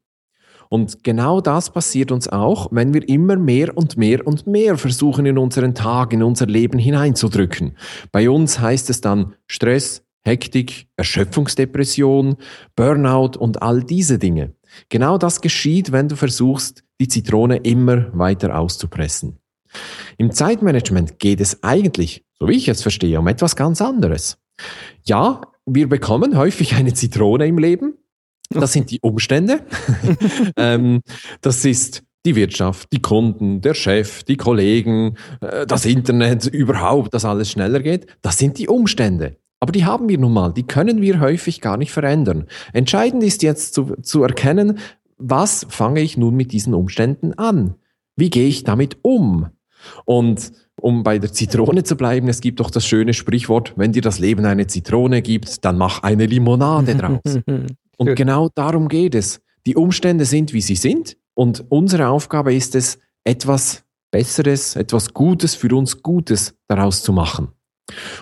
Und 0.68 1.04
genau 1.04 1.40
das 1.40 1.70
passiert 1.70 2.10
uns 2.10 2.28
auch, 2.28 2.68
wenn 2.72 2.94
wir 2.94 3.08
immer 3.08 3.36
mehr 3.36 3.76
und 3.76 3.96
mehr 3.96 4.26
und 4.26 4.46
mehr 4.46 4.76
versuchen, 4.76 5.26
in 5.26 5.38
unseren 5.38 5.74
Tag, 5.74 6.12
in 6.12 6.22
unser 6.22 6.46
Leben 6.46 6.78
hineinzudrücken. 6.78 7.76
Bei 8.10 8.28
uns 8.28 8.58
heißt 8.58 8.90
es 8.90 9.00
dann 9.00 9.34
Stress, 9.46 10.03
Hektik, 10.24 10.88
Erschöpfungsdepression, 10.96 12.36
Burnout 12.76 13.38
und 13.38 13.62
all 13.62 13.82
diese 13.82 14.18
Dinge. 14.18 14.54
Genau 14.88 15.18
das 15.18 15.40
geschieht, 15.40 15.92
wenn 15.92 16.08
du 16.08 16.16
versuchst, 16.16 16.82
die 17.00 17.08
Zitrone 17.08 17.58
immer 17.58 18.06
weiter 18.16 18.58
auszupressen. 18.58 19.38
Im 20.18 20.30
Zeitmanagement 20.30 21.18
geht 21.18 21.40
es 21.40 21.62
eigentlich, 21.62 22.24
so 22.38 22.48
wie 22.48 22.56
ich 22.56 22.68
es 22.68 22.82
verstehe, 22.82 23.18
um 23.18 23.26
etwas 23.26 23.56
ganz 23.56 23.82
anderes. 23.82 24.38
Ja, 25.04 25.42
wir 25.66 25.88
bekommen 25.88 26.36
häufig 26.36 26.74
eine 26.74 26.94
Zitrone 26.94 27.46
im 27.46 27.58
Leben. 27.58 27.94
Das 28.50 28.72
sind 28.72 28.90
die 28.90 29.00
Umstände. 29.00 29.60
ähm, 30.56 31.00
das 31.40 31.64
ist 31.64 32.02
die 32.26 32.36
Wirtschaft, 32.36 32.92
die 32.92 33.02
Kunden, 33.02 33.60
der 33.60 33.74
Chef, 33.74 34.22
die 34.22 34.36
Kollegen, 34.36 35.16
äh, 35.40 35.66
das 35.66 35.84
Internet, 35.84 36.46
überhaupt, 36.46 37.12
dass 37.14 37.24
alles 37.24 37.50
schneller 37.50 37.80
geht. 37.80 38.06
Das 38.22 38.38
sind 38.38 38.58
die 38.58 38.68
Umstände. 38.68 39.36
Aber 39.64 39.72
die 39.72 39.86
haben 39.86 40.10
wir 40.10 40.18
nun 40.18 40.34
mal, 40.34 40.52
die 40.52 40.64
können 40.64 41.00
wir 41.00 41.20
häufig 41.20 41.62
gar 41.62 41.78
nicht 41.78 41.90
verändern. 41.90 42.44
Entscheidend 42.74 43.22
ist 43.22 43.42
jetzt 43.42 43.72
zu, 43.72 43.96
zu 44.02 44.22
erkennen, 44.22 44.78
was 45.16 45.66
fange 45.70 46.02
ich 46.02 46.18
nun 46.18 46.34
mit 46.34 46.52
diesen 46.52 46.74
Umständen 46.74 47.32
an? 47.32 47.74
Wie 48.14 48.28
gehe 48.28 48.46
ich 48.46 48.64
damit 48.64 48.98
um? 49.00 49.46
Und 50.04 50.52
um 50.78 51.02
bei 51.02 51.18
der 51.18 51.32
Zitrone 51.32 51.82
zu 51.82 51.96
bleiben, 51.96 52.28
es 52.28 52.42
gibt 52.42 52.60
doch 52.60 52.70
das 52.70 52.84
schöne 52.84 53.14
Sprichwort, 53.14 53.72
wenn 53.76 53.92
dir 53.92 54.02
das 54.02 54.18
Leben 54.18 54.44
eine 54.44 54.66
Zitrone 54.66 55.22
gibt, 55.22 55.64
dann 55.64 55.78
mach 55.78 56.02
eine 56.02 56.26
Limonade 56.26 56.94
draus. 56.94 57.38
Und 57.96 58.16
genau 58.16 58.50
darum 58.54 58.88
geht 58.88 59.14
es. 59.14 59.40
Die 59.64 59.76
Umstände 59.76 60.26
sind, 60.26 60.52
wie 60.52 60.60
sie 60.60 60.76
sind. 60.76 61.16
Und 61.32 61.64
unsere 61.70 62.08
Aufgabe 62.08 62.52
ist 62.52 62.74
es, 62.74 62.98
etwas 63.24 63.82
Besseres, 64.10 64.76
etwas 64.76 65.14
Gutes 65.14 65.54
für 65.54 65.74
uns 65.74 66.02
Gutes 66.02 66.54
daraus 66.68 67.02
zu 67.02 67.14
machen. 67.14 67.48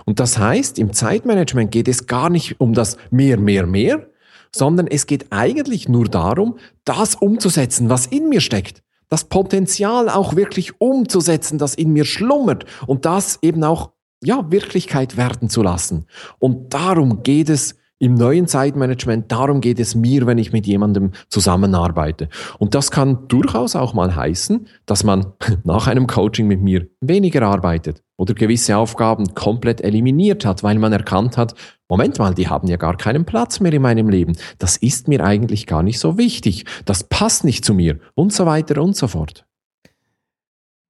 Und 0.04 0.20
das 0.20 0.38
heißt, 0.38 0.78
im 0.78 0.92
Zeitmanagement 0.92 1.70
geht 1.70 1.88
es 1.88 2.06
gar 2.06 2.30
nicht 2.30 2.60
um 2.60 2.74
das 2.74 2.96
mehr, 3.10 3.38
mehr, 3.38 3.66
mehr, 3.66 4.08
sondern 4.54 4.86
es 4.86 5.06
geht 5.06 5.26
eigentlich 5.30 5.88
nur 5.88 6.06
darum, 6.06 6.58
das 6.84 7.14
umzusetzen, 7.14 7.88
was 7.88 8.06
in 8.06 8.28
mir 8.28 8.40
steckt. 8.40 8.82
Das 9.08 9.24
Potenzial 9.24 10.08
auch 10.08 10.36
wirklich 10.36 10.80
umzusetzen, 10.80 11.58
das 11.58 11.74
in 11.74 11.92
mir 11.92 12.04
schlummert 12.04 12.64
und 12.86 13.04
das 13.04 13.38
eben 13.42 13.62
auch, 13.64 13.90
ja, 14.22 14.50
Wirklichkeit 14.50 15.16
werden 15.16 15.48
zu 15.48 15.62
lassen. 15.62 16.06
Und 16.38 16.72
darum 16.74 17.22
geht 17.22 17.48
es 17.48 17.76
im 18.02 18.14
neuen 18.14 18.48
Zeitmanagement, 18.48 19.30
darum 19.30 19.60
geht 19.60 19.78
es 19.78 19.94
mir, 19.94 20.26
wenn 20.26 20.36
ich 20.36 20.52
mit 20.52 20.66
jemandem 20.66 21.12
zusammenarbeite. 21.28 22.28
Und 22.58 22.74
das 22.74 22.90
kann 22.90 23.28
durchaus 23.28 23.76
auch 23.76 23.94
mal 23.94 24.16
heißen, 24.16 24.66
dass 24.86 25.04
man 25.04 25.34
nach 25.62 25.86
einem 25.86 26.08
Coaching 26.08 26.48
mit 26.48 26.60
mir 26.60 26.88
weniger 27.00 27.42
arbeitet 27.42 28.02
oder 28.16 28.34
gewisse 28.34 28.76
Aufgaben 28.76 29.34
komplett 29.34 29.80
eliminiert 29.82 30.44
hat, 30.44 30.64
weil 30.64 30.80
man 30.80 30.92
erkannt 30.92 31.38
hat, 31.38 31.54
Moment 31.88 32.18
mal, 32.18 32.34
die 32.34 32.48
haben 32.48 32.66
ja 32.66 32.76
gar 32.76 32.96
keinen 32.96 33.24
Platz 33.24 33.60
mehr 33.60 33.72
in 33.72 33.82
meinem 33.82 34.08
Leben. 34.08 34.36
Das 34.58 34.76
ist 34.76 35.06
mir 35.06 35.22
eigentlich 35.24 35.68
gar 35.68 35.84
nicht 35.84 36.00
so 36.00 36.18
wichtig. 36.18 36.64
Das 36.84 37.04
passt 37.04 37.44
nicht 37.44 37.64
zu 37.64 37.72
mir 37.72 38.00
und 38.16 38.32
so 38.32 38.46
weiter 38.46 38.82
und 38.82 38.96
so 38.96 39.06
fort. 39.06 39.46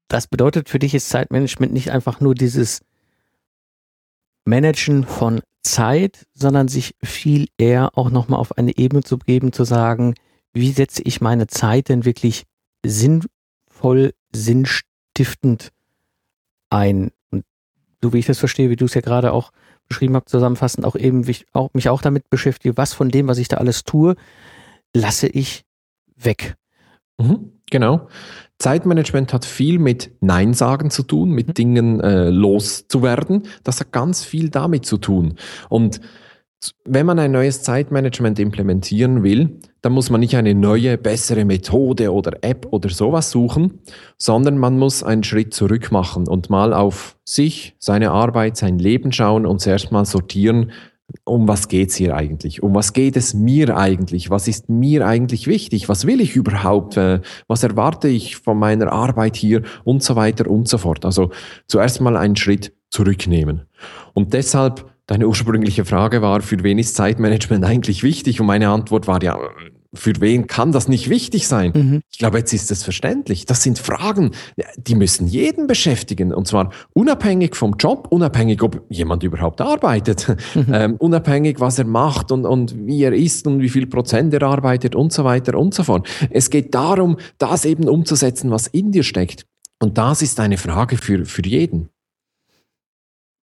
Das 0.09 0.29
bedeutet 0.29 0.71
für 0.71 0.79
dich 0.79 0.95
ist 0.95 1.11
Zeitmanagement 1.11 1.75
nicht 1.75 1.91
einfach 1.91 2.21
nur 2.21 2.35
dieses 2.35 2.81
Managen 4.47 5.05
von 5.05 5.43
Zeit, 5.63 6.27
sondern 6.35 6.69
sich 6.69 6.95
viel 7.03 7.49
eher 7.59 7.97
auch 7.97 8.11
nochmal 8.11 8.41
auf 8.41 8.59
eine 8.59 8.77
Ebene 8.77 9.03
zu 9.03 9.19
geben, 9.19 9.53
zu 9.53 9.65
sagen, 9.65 10.15
wie 10.53 10.73
setze 10.73 11.03
ich 11.03 11.21
meine 11.21 11.47
Zeit 11.47 11.89
denn 11.89 12.05
wirklich 12.05 12.45
sinnvoll, 12.85 14.13
sinnstiftend 14.35 15.71
ein? 16.71 17.11
Und 17.31 17.45
so 18.03 18.13
wie 18.13 18.19
ich 18.19 18.27
das 18.27 18.39
verstehe, 18.39 18.71
wie 18.71 18.77
du 18.77 18.85
es 18.85 18.95
ja 18.95 19.01
gerade 19.01 19.33
auch 19.33 19.53
beschrieben 19.89 20.17
hast, 20.17 20.29
zusammenfassend 20.29 20.85
auch 20.85 20.97
eben 20.97 21.21
mich 21.21 21.47
auch, 21.53 21.73
mich 21.75 21.89
auch 21.89 22.03
damit 22.03 22.29
beschäftige, 22.31 22.77
was 22.77 22.93
von 22.93 23.11
dem, 23.11 23.29
was 23.29 23.39
ich 23.39 23.49
da 23.49 23.59
alles 23.59 23.85
tue, 23.85 24.17
lasse 24.95 25.29
ich 25.29 25.65
weg. 26.17 26.57
Mhm, 27.19 27.53
genau. 27.73 28.07
Zeitmanagement 28.61 29.33
hat 29.33 29.45
viel 29.45 29.81
mit 29.81 30.13
Nein 30.21 30.55
sagen 30.55 30.91
zu 30.91 31.03
tun, 31.03 31.31
mit 31.31 31.49
mhm. 31.49 31.55
Dingen 31.55 32.01
äh, 32.01 32.31
loszuwerden. 32.31 33.43
Das 33.65 33.81
hat 33.81 33.91
ganz 33.91 34.23
viel 34.23 34.51
damit 34.51 34.87
zu 34.87 34.99
tun. 34.99 35.35
Und 35.69 36.01
wenn 36.85 37.07
man 37.07 37.19
ein 37.19 37.33
neues 37.33 37.65
Zeitmanagement 37.65 38.39
implementieren 38.39 39.25
will, 39.25 39.59
dann 39.81 39.93
muss 39.93 40.11
man 40.11 40.21
nicht 40.21 40.37
eine 40.37 40.55
neue, 40.55 40.97
bessere 40.97 41.45
Methode 41.45 42.13
oder 42.13 42.39
App 42.43 42.69
oder 42.71 42.89
sowas 42.89 43.33
suchen, 43.33 43.81
sondern 44.17 44.59
man 44.59 44.79
muss 44.79 45.03
einen 45.03 45.25
Schritt 45.25 45.55
zurück 45.55 45.91
machen 45.91 46.29
und 46.29 46.51
mal 46.51 46.73
auf 46.73 47.17
sich, 47.25 47.75
seine 47.81 48.13
Arbeit, 48.13 48.57
sein 48.57 48.79
Leben 48.79 49.11
schauen 49.11 49.45
und 49.45 49.61
zuerst 49.61 49.91
mal 49.91 50.05
sortieren, 50.05 50.71
um 51.25 51.49
was 51.49 51.69
geht's 51.69 51.95
hier 51.95 52.15
eigentlich? 52.17 52.63
Um 52.63 52.75
was 52.75 52.93
geht 52.93 53.17
es 53.17 53.35
mir 53.35 53.77
eigentlich? 53.77 54.31
Was 54.31 54.49
ist 54.49 54.69
mir 54.69 55.07
eigentlich 55.07 55.47
wichtig? 55.47 55.89
Was 55.89 56.07
will 56.07 56.21
ich 56.21 56.37
überhaupt? 56.37 56.97
Äh, 56.97 57.21
was 57.49 57.63
erwarte 57.63 58.09
ich 58.09 58.37
von 58.37 58.59
meiner 58.59 58.93
Arbeit 58.93 59.37
hier? 59.37 59.63
Und 59.85 60.03
so 60.03 60.17
weiter 60.17 60.49
und 60.49 60.69
so 60.69 60.79
fort. 60.79 61.05
Also 61.05 61.31
zuerst 61.67 62.01
mal 62.01 62.17
einen 62.17 62.37
Schritt 62.37 62.73
zurücknehmen. 62.91 63.63
Und 64.15 64.33
deshalb, 64.35 64.85
deine 65.07 65.27
ursprüngliche 65.27 65.85
Frage 65.85 66.23
war, 66.23 66.43
für 66.43 66.63
wen 66.63 66.79
ist 66.79 66.95
Zeitmanagement 66.95 67.65
eigentlich 67.65 68.03
wichtig? 68.03 68.41
Und 68.41 68.47
meine 68.47 68.69
Antwort 68.69 69.07
war 69.07 69.23
ja, 69.23 69.39
für 69.95 70.15
wen 70.21 70.47
kann 70.47 70.73
das 70.73 70.89
nicht 70.89 71.11
wichtig 71.11 71.47
sein? 71.47 71.73
Mhm. 71.75 72.03
Ich 72.11 72.19
glaube, 72.19 72.39
jetzt 72.39 72.53
ist 72.53 72.71
es 72.71 72.83
verständlich. 72.83 73.45
Das 73.45 73.63
sind 73.63 73.79
Fragen, 73.79 74.31
die 74.77 74.95
müssen 74.95 75.27
jeden 75.27 75.67
beschäftigen. 75.67 76.33
Und 76.33 76.49
zwar 76.49 76.73
unabhängig 76.95 77.55
vom 77.57 77.75
Job, 77.79 78.09
unabhängig, 78.11 78.63
ob 78.63 78.85
jemand 78.89 79.23
überhaupt 79.23 79.61
arbeitet, 79.61 80.29
mhm. 80.55 80.67
ähm, 80.73 80.97
unabhängig, 80.97 81.61
was 81.61 81.79
er 81.79 81.85
macht 81.85 82.33
und, 82.33 82.47
und 82.47 82.75
wie 82.87 83.03
er 83.03 83.13
ist 83.13 83.47
und 83.47 83.61
wie 83.61 83.69
viel 83.69 83.87
Prozent 83.87 84.33
er 84.33 84.43
arbeitet 84.43 84.95
und 84.95 85.13
so 85.13 85.25
weiter 85.25 85.59
und 85.59 85.75
so 85.75 85.85
fort. 85.85 86.09
Es 86.31 86.49
geht 86.49 86.75
darum, 86.75 87.19
das 87.37 87.65
eben 87.67 87.89
umzusetzen, 87.89 88.51
was 88.51 88.69
in 88.69 88.93
dir 88.93 89.03
steckt. 89.03 89.47
Und 89.79 89.99
das 89.99 90.23
ist 90.23 90.41
eine 90.41 90.57
Frage 90.57 90.97
für, 90.97 91.27
für 91.27 91.45
jeden. 91.45 91.91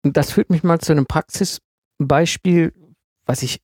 Das 0.03 0.31
führt 0.31 0.49
mich 0.49 0.63
mal 0.63 0.79
zu 0.79 0.93
einem 0.93 1.05
Praxisbeispiel, 1.05 2.73
was 3.25 3.43
ich 3.43 3.59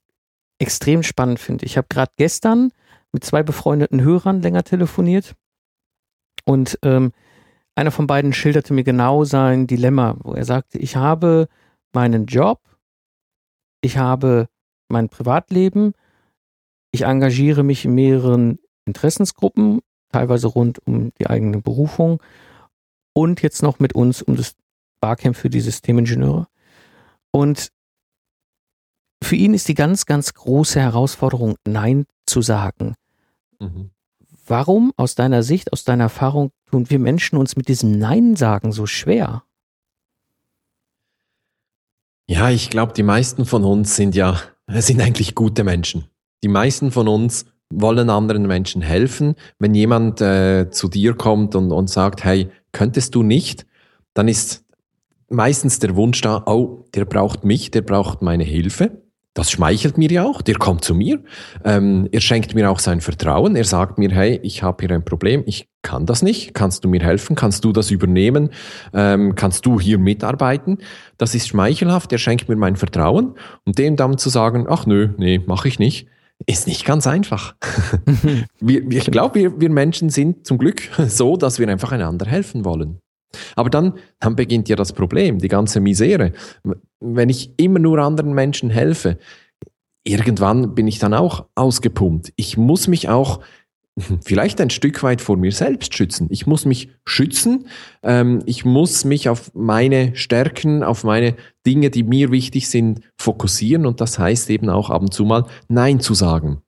extrem 0.60 1.04
spannend 1.04 1.40
finde. 1.40 1.66
Ich 1.66 1.78
habe 1.78 1.88
gerade 1.90 2.12
gestern 2.18 2.72
mit 3.12 3.24
zwei 3.24 3.44
befreundeten 3.44 4.02
Hörern 4.02 4.42
länger 4.42 4.64
telefoniert 4.64 5.36
und 6.46 6.80
ähm, 6.84 7.12
einer 7.76 7.92
von 7.92 8.08
beiden 8.08 8.34
schilderte 8.34 8.74
mir 8.74 8.84
genau 8.84 9.26
sein 9.26 9.68
Dilemma, 9.68 10.16
wo 10.24 10.34
er 10.34 10.46
sagte, 10.46 10.78
ich 10.78 10.96
habe 10.96 11.48
meinen 11.94 12.26
Job, 12.26 12.62
ich 13.82 13.98
habe 13.98 14.48
mein 14.88 15.10
Privatleben, 15.10 15.94
ich 16.92 17.02
engagiere 17.02 17.64
mich 17.64 17.84
in 17.84 17.96
mehreren 17.96 18.60
Interessensgruppen, 18.86 19.82
teilweise 20.12 20.48
rund 20.48 20.80
um 20.88 21.12
die 21.20 21.28
eigene 21.28 21.60
Berufung 21.60 22.22
und 23.14 23.42
jetzt 23.42 23.62
noch 23.64 23.80
mit 23.80 23.94
uns 23.94 24.22
um 24.22 24.36
das 24.38 24.56
Barcamp 25.02 25.36
für 25.36 25.50
die 25.50 25.62
Systemingenieure. 25.62 26.48
Und 27.32 27.72
für 29.24 29.36
ihn 29.36 29.54
ist 29.54 29.68
die 29.68 29.74
ganz, 29.74 30.06
ganz 30.06 30.34
große 30.34 30.80
Herausforderung, 30.80 31.56
Nein 31.68 32.06
zu 32.26 32.42
sagen. 32.42 32.96
Mhm. 33.60 33.92
Warum 34.48 34.94
aus 34.98 35.16
deiner 35.16 35.42
Sicht, 35.42 35.74
aus 35.74 35.84
deiner 35.84 36.06
Erfahrung 36.06 36.52
tun 36.70 36.90
wir 36.90 37.00
Menschen 37.00 37.38
uns 37.38 37.56
mit 37.56 37.68
diesem 37.68 37.98
Nein 37.98 38.36
sagen 38.36 38.72
so 38.72 38.86
schwer? 38.86 39.44
Ja, 42.28 42.50
ich 42.50 42.70
glaube, 42.70 42.94
die 42.94 43.04
meisten 43.04 43.46
von 43.46 43.64
uns 43.64 43.96
sind 43.96 44.16
ja, 44.16 44.40
sind 44.68 45.02
eigentlich 45.02 45.36
gute 45.36 45.64
Menschen. 45.64 46.06
Die 46.44 46.48
meisten 46.48 46.92
von 46.92 47.08
uns 47.08 47.46
wollen 47.72 48.10
anderen 48.10 48.46
Menschen 48.46 48.82
helfen. 48.82 49.36
Wenn 49.58 49.74
jemand 49.74 50.22
äh, 50.22 50.70
zu 50.70 50.88
dir 50.88 51.16
kommt 51.16 51.56
und, 51.56 51.72
und 51.72 51.90
sagt, 51.90 52.24
hey, 52.24 52.50
könntest 52.72 53.16
du 53.16 53.24
nicht, 53.24 53.66
dann 54.14 54.28
ist 54.28 54.64
meistens 55.30 55.80
der 55.80 55.96
Wunsch 55.96 56.22
da, 56.22 56.44
oh, 56.46 56.86
der 56.94 57.06
braucht 57.06 57.44
mich, 57.44 57.72
der 57.72 57.82
braucht 57.82 58.22
meine 58.22 58.44
Hilfe. 58.44 59.02
Das 59.36 59.52
schmeichelt 59.52 59.98
mir 59.98 60.10
ja 60.10 60.24
auch, 60.24 60.42
der 60.42 60.56
kommt 60.56 60.86
zu 60.86 60.96
mir, 60.96 61.22
ähm, 61.66 62.08
er 62.14 62.22
schenkt 62.22 62.56
mir 62.56 62.72
auch 62.72 62.80
sein 62.80 63.02
Vertrauen, 63.02 63.58
er 63.58 63.66
sagt 63.66 63.98
mir, 63.98 64.10
hey, 64.10 64.40
ich 64.44 64.64
habe 64.64 64.86
hier 64.86 64.96
ein 64.96 65.04
Problem, 65.04 65.44
ich 65.46 65.68
kann 65.82 66.06
das 66.06 66.24
nicht, 66.24 66.54
kannst 66.54 66.86
du 66.86 66.88
mir 66.88 67.04
helfen, 67.04 67.36
kannst 67.36 67.66
du 67.66 67.74
das 67.74 67.92
übernehmen, 67.92 68.50
ähm, 68.94 69.36
kannst 69.36 69.66
du 69.66 69.78
hier 69.78 70.00
mitarbeiten. 70.00 70.78
Das 71.18 71.36
ist 71.36 71.50
schmeichelhaft, 71.50 72.14
er 72.14 72.18
schenkt 72.18 72.48
mir 72.48 72.56
mein 72.56 72.78
Vertrauen. 72.78 73.36
Und 73.66 73.78
dem 73.78 73.98
dann 73.98 74.18
zu 74.18 74.30
sagen, 74.30 74.68
ach 74.70 74.86
nö, 74.86 75.10
nee, 75.18 75.42
mache 75.46 75.68
ich 75.68 75.80
nicht, 75.80 76.08
ist 76.46 76.66
nicht 76.66 76.86
ganz 76.86 77.06
einfach. 77.06 77.56
wir, 78.62 78.90
ich 78.90 79.12
glaube, 79.12 79.36
wir, 79.36 79.60
wir 79.60 79.70
Menschen 79.70 80.10
sind 80.10 80.48
zum 80.48 80.58
Glück 80.58 80.84
so, 81.08 81.36
dass 81.36 81.60
wir 81.60 81.68
einfach 81.68 81.92
einander 81.92 82.26
helfen 82.26 82.64
wollen. 82.64 83.02
Aber 83.56 83.70
dann, 83.70 83.94
dann 84.20 84.36
beginnt 84.36 84.70
ja 84.70 84.76
das 84.76 84.94
Problem, 84.94 85.40
die 85.40 85.48
ganze 85.48 85.80
Misere. 85.80 86.34
Wenn 87.00 87.30
ich 87.30 87.52
immer 87.58 87.80
nur 87.80 88.00
anderen 88.00 88.34
Menschen 88.34 88.70
helfe, 88.70 89.18
irgendwann 90.04 90.76
bin 90.76 90.88
ich 90.88 91.00
dann 91.00 91.14
auch 91.14 91.46
ausgepumpt. 91.56 92.32
Ich 92.36 92.58
muss 92.58 92.88
mich 92.88 93.10
auch 93.10 93.42
vielleicht 94.24 94.60
ein 94.60 94.70
Stück 94.70 95.04
weit 95.04 95.22
vor 95.22 95.38
mir 95.38 95.52
selbst 95.52 95.96
schützen. 95.96 96.28
Ich 96.30 96.46
muss 96.48 96.66
mich 96.66 96.90
schützen. 97.06 97.68
Ähm, 98.04 98.42
ich 98.46 98.66
muss 98.66 99.06
mich 99.06 99.30
auf 99.30 99.54
meine 99.54 100.16
Stärken, 100.16 100.84
auf 100.84 101.04
meine 101.04 101.36
Dinge, 101.66 101.90
die 101.90 102.04
mir 102.04 102.32
wichtig 102.32 102.70
sind, 102.70 103.02
fokussieren. 103.18 103.86
Und 103.86 104.02
das 104.02 104.20
heißt 104.20 104.50
eben 104.50 104.70
auch 104.70 104.90
ab 104.90 105.02
und 105.02 105.14
zu 105.14 105.26
mal 105.26 105.46
Nein 105.70 106.00
zu 106.00 106.14
sagen. 106.14 106.62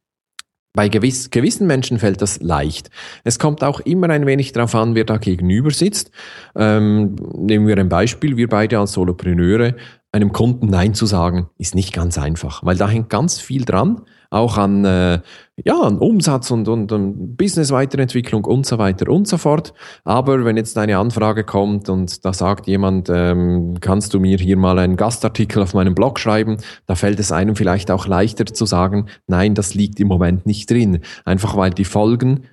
Bei 0.78 0.90
gewiss, 0.90 1.32
gewissen 1.32 1.66
Menschen 1.66 1.98
fällt 1.98 2.22
das 2.22 2.40
leicht. 2.40 2.92
Es 3.24 3.40
kommt 3.40 3.64
auch 3.64 3.80
immer 3.80 4.12
ein 4.12 4.28
wenig 4.28 4.52
darauf 4.52 4.76
an, 4.76 4.94
wer 4.94 5.06
da 5.06 5.18
gegenüber 5.18 5.72
sitzt. 5.72 6.12
Ähm, 6.56 7.16
nehmen 7.34 7.66
wir 7.66 7.76
ein 7.80 7.90
Beispiel, 7.90 8.38
wir 8.38 8.48
beide 8.48 8.78
als 8.78 8.92
Solopreneure 8.92 9.74
einem 10.12 10.32
Kunden 10.32 10.68
Nein 10.68 10.94
zu 10.94 11.08
sagen, 11.08 11.50
ist 11.58 11.74
nicht 11.74 11.94
ganz 11.94 12.20
einfach, 12.20 12.64
weil 12.64 12.78
da 12.78 12.88
hängt 12.88 13.10
ganz 13.10 13.40
viel 13.40 13.66
dran, 13.66 14.04
auch 14.30 14.58
an, 14.58 14.86
äh, 14.86 15.20
ja, 15.64 15.80
an 15.80 15.98
Umsatz 15.98 16.52
und, 16.52 16.68
und, 16.68 16.92
und 16.92 17.38
Business-Weiterentwicklung 17.38 18.46
und 18.46 18.66
so 18.66 18.78
weiter 18.78 19.10
und 19.10 19.28
so 19.28 19.38
fort. 19.38 19.74
Aber 20.04 20.46
wenn 20.46 20.58
jetzt 20.58 20.78
eine 20.78 20.98
Anfrage 20.98 21.44
kommt 21.44 21.90
und 21.90 22.26
da 22.26 22.34
sagt 22.34 22.68
jemand, 22.68 23.10
ähm, 23.10 23.76
kannst 23.80 24.14
du 24.14 24.20
mir 24.20 24.38
hier 24.38 24.58
mal 24.58 24.80
einen 24.80 24.96
Gastartikel 24.96 25.62
auf 25.62 25.74
meinem 25.74 25.96
Blog 25.96 26.20
schreiben, 26.20 26.58
da 26.86 26.96
fällt 26.96 27.20
es 27.20 27.32
einem 27.32 27.56
vielleicht 27.56 27.92
auch 27.92 28.08
leichter 28.08 28.46
zu 28.46 28.66
sagen, 28.66 29.08
nein, 29.28 29.56
das 29.56 29.74
liegt 29.74 30.00
im 30.00 30.08
Moment 30.08 30.46
nicht 30.46 30.70
drin. 30.70 31.00
Einfach 31.26 31.56
weil 31.56 31.72
die 31.72 31.86
Folgen 31.86 32.44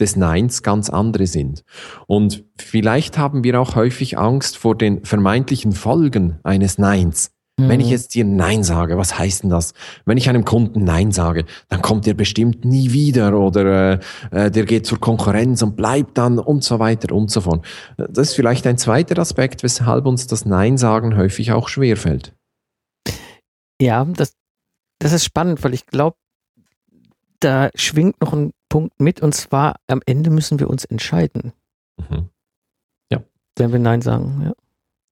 des 0.00 0.16
Neins 0.16 0.62
ganz 0.62 0.90
andere 0.90 1.26
sind. 1.26 1.64
Und 2.06 2.44
vielleicht 2.56 3.18
haben 3.18 3.44
wir 3.44 3.60
auch 3.60 3.74
häufig 3.74 4.18
Angst 4.18 4.56
vor 4.56 4.76
den 4.76 5.04
vermeintlichen 5.04 5.72
Folgen 5.72 6.38
eines 6.44 6.78
Neins. 6.78 7.32
Mhm. 7.58 7.68
Wenn 7.68 7.80
ich 7.80 7.86
mhm. 7.86 7.92
jetzt 7.92 8.14
dir 8.14 8.24
Nein 8.24 8.62
sage, 8.62 8.96
was 8.96 9.18
heißt 9.18 9.42
denn 9.42 9.50
das? 9.50 9.74
Wenn 10.04 10.16
ich 10.16 10.28
einem 10.28 10.44
Kunden 10.44 10.84
Nein 10.84 11.12
sage, 11.12 11.44
dann 11.68 11.82
kommt 11.82 12.06
der 12.06 12.14
bestimmt 12.14 12.64
nie 12.64 12.92
wieder 12.92 13.38
oder 13.38 13.92
äh, 13.92 13.98
äh, 14.30 14.50
der 14.50 14.64
geht 14.64 14.86
zur 14.86 15.00
Konkurrenz 15.00 15.60
und 15.62 15.76
bleibt 15.76 16.16
dann 16.16 16.38
und 16.38 16.64
so 16.64 16.78
weiter 16.78 17.14
und 17.14 17.30
so 17.30 17.42
fort. 17.42 17.66
Das 17.96 18.28
ist 18.28 18.34
vielleicht 18.34 18.66
ein 18.66 18.78
zweiter 18.78 19.18
Aspekt, 19.18 19.62
weshalb 19.62 20.06
uns 20.06 20.26
das 20.26 20.46
Nein 20.46 20.78
sagen 20.78 21.16
häufig 21.16 21.52
auch 21.52 21.68
schwerfällt. 21.68 22.32
Ja, 23.80 24.04
das, 24.04 24.34
das 25.00 25.12
ist 25.12 25.24
spannend, 25.24 25.62
weil 25.64 25.74
ich 25.74 25.86
glaube, 25.86 26.16
da 27.40 27.70
schwingt 27.74 28.20
noch 28.20 28.32
ein 28.32 28.52
Punkt 28.68 29.00
mit 29.00 29.20
und 29.20 29.34
zwar 29.34 29.76
am 29.86 30.00
Ende 30.06 30.30
müssen 30.30 30.60
wir 30.60 30.70
uns 30.70 30.84
entscheiden. 30.84 31.52
Mhm. 31.96 32.28
Ja. 33.10 33.22
Wenn 33.56 33.72
wir 33.72 33.78
Nein 33.78 34.02
sagen, 34.02 34.42
ja. 34.44 34.52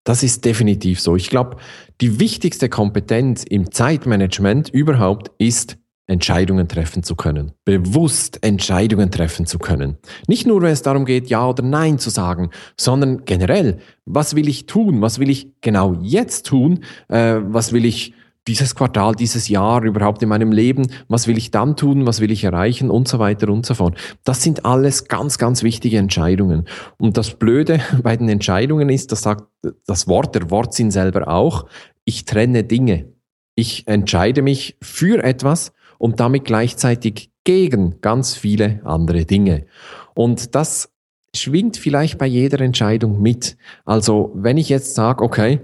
Das 0.05 0.24
ist 0.24 0.45
definitiv 0.45 1.01
so. 1.01 1.15
Ich 1.17 1.29
glaube, 1.29 1.57
die 2.00 2.19
wichtigste 2.19 2.69
Kompetenz 2.69 3.43
im 3.43 3.71
Zeitmanagement 3.71 4.69
überhaupt 4.69 5.31
ist, 5.39 5.77
Entscheidungen 6.07 6.67
treffen 6.67 7.01
zu 7.01 7.15
können. 7.15 7.53
Bewusst 7.65 8.43
Entscheidungen 8.43 9.09
treffen 9.09 9.47
zu 9.47 9.57
können. 9.57 9.97
Nicht 10.27 10.45
nur, 10.45 10.62
wenn 10.62 10.71
es 10.71 10.83
darum 10.83 11.05
geht, 11.05 11.29
Ja 11.29 11.50
oder 11.50 11.63
Nein 11.63 11.97
zu 11.97 12.12
sagen, 12.12 12.51
sondern 12.79 13.25
generell, 13.25 13.79
was 14.05 14.35
will 14.35 14.47
ich 14.47 14.67
tun? 14.67 15.01
Was 15.01 15.17
will 15.17 15.31
ich 15.31 15.59
genau 15.62 15.95
jetzt 16.01 16.45
tun? 16.45 16.81
Äh, 17.07 17.38
was 17.41 17.74
will 17.74 17.85
ich 17.85 18.13
dieses 18.48 18.75
Quartal, 18.75 19.16
dieses 19.16 19.48
Jahr 19.48 19.84
überhaupt 19.84 20.22
in 20.22 20.30
meinem 20.30 20.52
Leben, 20.52 20.88
was 21.08 21.28
will 21.28 21.38
ich 21.38 21.52
dann 21.52 21.75
tun, 21.75 22.06
was 22.06 22.22
will 22.22 22.32
ich 22.32 22.44
erreichen 22.44 22.92
und 22.92 23.08
so 23.08 23.20
weiter 23.20 23.50
und 23.50 23.66
so 23.66 23.74
fort. 23.74 23.98
Das 24.24 24.44
sind 24.44 24.66
alles 24.66 25.08
ganz, 25.08 25.38
ganz 25.38 25.64
wichtige 25.64 25.98
Entscheidungen. 25.98 26.66
Und 26.98 27.18
das 27.18 27.32
Blöde 27.32 27.80
bei 28.04 28.16
den 28.16 28.30
Entscheidungen 28.30 28.90
ist, 28.90 29.12
das 29.12 29.22
sagt 29.22 29.46
das 29.88 30.08
Wort, 30.08 30.36
der 30.36 30.52
Wortsinn 30.52 30.92
selber 30.92 31.28
auch, 31.28 31.66
ich 32.04 32.25
trenne 32.25 32.64
Dinge. 32.64 33.14
Ich 33.56 33.88
entscheide 33.88 34.42
mich 34.42 34.78
für 34.82 35.24
etwas 35.24 35.72
und 35.98 36.20
damit 36.20 36.46
gleichzeitig 36.46 37.32
gegen 37.46 38.02
ganz 38.02 38.36
viele 38.36 38.82
andere 38.84 39.25
Dinge. 39.25 39.66
Und 40.14 40.56
das 40.56 40.92
schwingt 41.36 41.78
vielleicht 41.78 42.18
bei 42.18 42.25
jeder 42.25 42.60
Entscheidung 42.62 43.22
mit. 43.22 43.58
Also 43.86 44.32
wenn 44.36 44.58
ich 44.58 44.70
jetzt 44.70 44.96
sage, 44.96 45.24
okay, 45.24 45.62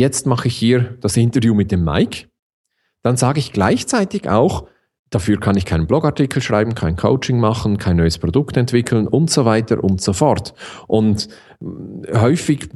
jetzt 0.00 0.26
mache 0.26 0.48
ich 0.48 0.56
hier 0.56 0.96
das 1.00 1.16
Interview 1.16 1.54
mit 1.54 1.70
dem 1.70 1.84
Mike, 1.84 2.26
dann 3.02 3.16
sage 3.16 3.38
ich 3.38 3.52
gleichzeitig 3.52 4.28
auch, 4.28 4.66
dafür 5.10 5.38
kann 5.38 5.56
ich 5.56 5.64
keinen 5.64 5.86
Blogartikel 5.86 6.42
schreiben, 6.42 6.74
kein 6.74 6.96
Coaching 6.96 7.38
machen, 7.38 7.78
kein 7.78 7.96
neues 7.96 8.18
Produkt 8.18 8.56
entwickeln 8.56 9.06
und 9.06 9.30
so 9.30 9.44
weiter 9.44 9.84
und 9.84 10.00
so 10.00 10.12
fort. 10.12 10.54
Und 10.86 11.28
äh, 11.60 12.18
häufig 12.18 12.68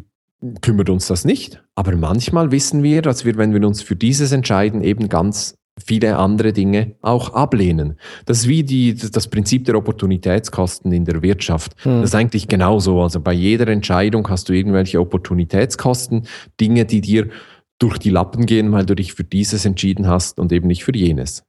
kümmert 0.60 0.90
uns 0.90 1.06
das 1.06 1.24
nicht, 1.24 1.64
aber 1.74 1.96
manchmal 1.96 2.52
wissen 2.52 2.82
wir, 2.82 3.00
dass 3.02 3.24
wir, 3.24 3.36
wenn 3.36 3.54
wir 3.54 3.66
uns 3.66 3.82
für 3.82 3.96
dieses 3.96 4.30
entscheiden, 4.30 4.82
eben 4.82 5.08
ganz 5.08 5.56
viele 5.82 6.16
andere 6.16 6.52
Dinge 6.52 6.94
auch 7.02 7.34
ablehnen. 7.34 7.98
Das 8.26 8.40
ist 8.40 8.48
wie 8.48 8.62
die, 8.62 8.94
das 8.94 9.28
Prinzip 9.28 9.64
der 9.64 9.76
Opportunitätskosten 9.76 10.92
in 10.92 11.04
der 11.04 11.22
Wirtschaft. 11.22 11.74
Hm. 11.84 12.00
Das 12.00 12.10
ist 12.10 12.14
eigentlich 12.14 12.48
genauso. 12.48 13.02
Also 13.02 13.20
bei 13.20 13.32
jeder 13.32 13.68
Entscheidung 13.68 14.28
hast 14.28 14.48
du 14.48 14.52
irgendwelche 14.52 15.00
Opportunitätskosten, 15.00 16.26
Dinge, 16.60 16.84
die 16.84 17.00
dir 17.00 17.30
durch 17.78 17.98
die 17.98 18.10
Lappen 18.10 18.46
gehen, 18.46 18.70
weil 18.72 18.86
du 18.86 18.94
dich 18.94 19.14
für 19.14 19.24
dieses 19.24 19.64
entschieden 19.64 20.06
hast 20.06 20.38
und 20.38 20.52
eben 20.52 20.68
nicht 20.68 20.84
für 20.84 20.94
jenes. 20.94 21.44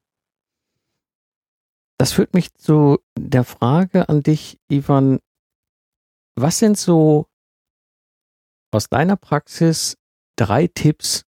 Das 1.97 2.12
führt 2.12 2.34
mich 2.34 2.54
zu 2.56 3.00
der 3.17 3.43
Frage 3.43 4.10
an 4.10 4.21
dich, 4.21 4.58
Ivan. 4.69 5.19
Was 6.36 6.60
sind 6.60 6.78
so 6.78 7.28
aus 8.71 8.89
deiner 8.89 9.15
Praxis 9.15 9.97
drei 10.36 10.67
Tipps 10.67 11.23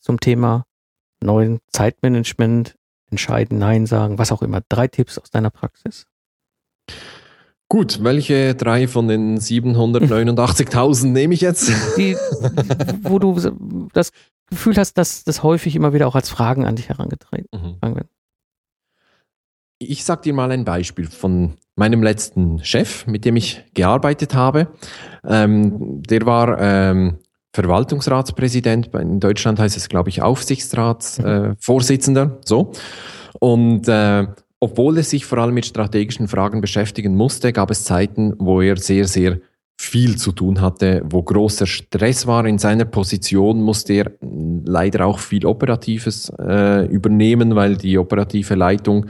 zum 0.00 0.20
Thema 0.20 0.64
neuen 1.22 1.60
Zeitmanagement, 1.68 2.76
entscheiden, 3.10 3.58
Nein 3.58 3.86
sagen, 3.86 4.18
was 4.18 4.32
auch 4.32 4.42
immer. 4.42 4.62
Drei 4.68 4.88
Tipps 4.88 5.18
aus 5.18 5.30
deiner 5.30 5.50
Praxis. 5.50 6.06
Gut, 7.68 8.04
welche 8.04 8.54
drei 8.54 8.86
von 8.86 9.08
den 9.08 9.38
789.000 9.38 11.06
nehme 11.06 11.32
ich 11.32 11.40
jetzt? 11.40 11.72
Die, 11.96 12.16
wo 13.02 13.18
du 13.18 13.88
das 13.94 14.12
Gefühl 14.50 14.76
hast, 14.76 14.98
dass 14.98 15.24
das 15.24 15.42
häufig 15.42 15.74
immer 15.74 15.94
wieder 15.94 16.06
auch 16.06 16.14
als 16.14 16.28
Fragen 16.28 16.66
an 16.66 16.76
dich 16.76 16.90
herangetragen 16.90 17.46
mhm. 17.52 17.94
wird. 17.94 18.08
Ich 19.78 20.04
sag 20.04 20.22
dir 20.22 20.34
mal 20.34 20.52
ein 20.52 20.66
Beispiel 20.66 21.08
von 21.08 21.54
meinem 21.74 22.02
letzten 22.02 22.62
Chef, 22.62 23.06
mit 23.06 23.24
dem 23.24 23.36
ich 23.36 23.64
gearbeitet 23.72 24.34
habe. 24.34 24.68
Ähm, 25.24 26.02
der 26.02 26.26
war 26.26 26.60
ähm, 26.60 27.18
Verwaltungsratspräsident. 27.52 28.94
In 28.94 29.20
Deutschland 29.20 29.58
heißt 29.58 29.76
es, 29.76 29.88
glaube 29.88 30.08
ich, 30.08 30.22
Aufsichtsratsvorsitzender. 30.22 32.26
Mhm. 32.26 32.32
Äh, 32.32 32.40
so. 32.44 32.72
Und 33.38 33.88
äh, 33.88 34.26
obwohl 34.60 34.98
er 34.98 35.02
sich 35.02 35.26
vor 35.26 35.38
allem 35.38 35.54
mit 35.54 35.66
strategischen 35.66 36.28
Fragen 36.28 36.60
beschäftigen 36.60 37.16
musste, 37.16 37.52
gab 37.52 37.70
es 37.70 37.84
Zeiten, 37.84 38.34
wo 38.38 38.60
er 38.60 38.76
sehr, 38.76 39.06
sehr 39.06 39.38
viel 39.76 40.16
zu 40.16 40.30
tun 40.30 40.60
hatte, 40.60 41.02
wo 41.04 41.22
großer 41.22 41.66
Stress 41.66 42.26
war. 42.26 42.46
In 42.46 42.58
seiner 42.58 42.84
Position 42.84 43.60
musste 43.60 43.94
er 43.94 44.12
leider 44.64 45.06
auch 45.06 45.18
viel 45.18 45.44
Operatives 45.44 46.32
äh, 46.38 46.86
übernehmen, 46.86 47.56
weil 47.56 47.76
die 47.76 47.98
operative 47.98 48.54
Leitung 48.54 49.06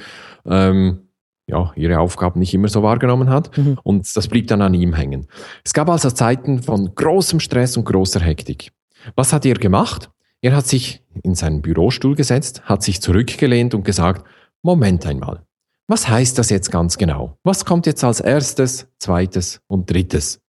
ähm, 0.46 1.01
ja, 1.46 1.72
ihre 1.76 1.98
Aufgaben 1.98 2.40
nicht 2.40 2.54
immer 2.54 2.68
so 2.68 2.82
wahrgenommen 2.82 3.28
hat. 3.28 3.56
Mhm. 3.56 3.78
Und 3.82 4.16
das 4.16 4.28
blieb 4.28 4.46
dann 4.46 4.62
an 4.62 4.74
ihm 4.74 4.94
hängen. 4.94 5.26
Es 5.64 5.72
gab 5.72 5.88
also 5.88 6.10
Zeiten 6.10 6.62
von 6.62 6.94
großem 6.94 7.40
Stress 7.40 7.76
und 7.76 7.84
großer 7.84 8.20
Hektik. 8.20 8.72
Was 9.16 9.32
hat 9.32 9.44
er 9.44 9.54
gemacht? 9.54 10.10
Er 10.40 10.56
hat 10.56 10.66
sich 10.66 11.02
in 11.22 11.34
seinen 11.34 11.62
Bürostuhl 11.62 12.14
gesetzt, 12.14 12.62
hat 12.64 12.82
sich 12.82 13.00
zurückgelehnt 13.00 13.74
und 13.74 13.84
gesagt, 13.84 14.26
Moment 14.62 15.06
einmal, 15.06 15.42
was 15.88 16.08
heißt 16.08 16.38
das 16.38 16.50
jetzt 16.50 16.70
ganz 16.70 16.96
genau? 16.96 17.36
Was 17.42 17.64
kommt 17.64 17.86
jetzt 17.86 18.04
als 18.04 18.20
erstes, 18.20 18.88
zweites 18.98 19.60
und 19.66 19.90
drittes? 19.90 20.40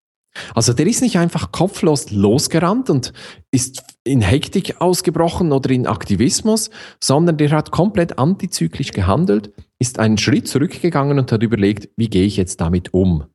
Also 0.55 0.73
der 0.73 0.87
ist 0.87 1.01
nicht 1.01 1.17
einfach 1.17 1.51
kopflos 1.51 2.09
losgerannt 2.11 2.89
und 2.89 3.13
ist 3.51 3.83
in 4.03 4.21
Hektik 4.21 4.81
ausgebrochen 4.81 5.51
oder 5.51 5.69
in 5.69 5.85
Aktivismus, 5.85 6.69
sondern 6.99 7.37
der 7.37 7.51
hat 7.51 7.71
komplett 7.71 8.17
antizyklisch 8.17 8.91
gehandelt, 8.91 9.51
ist 9.83 9.99
einen 9.99 10.17
Schritt 10.17 10.47
zurückgegangen 10.47 11.19
und 11.19 11.29
hat 11.29 11.43
überlegt, 11.43 11.89
wie 11.97 12.07
gehe 12.07 12.25
ich 12.25 12.37
jetzt 12.37 12.61
damit 12.61 12.93
um? 12.93 13.25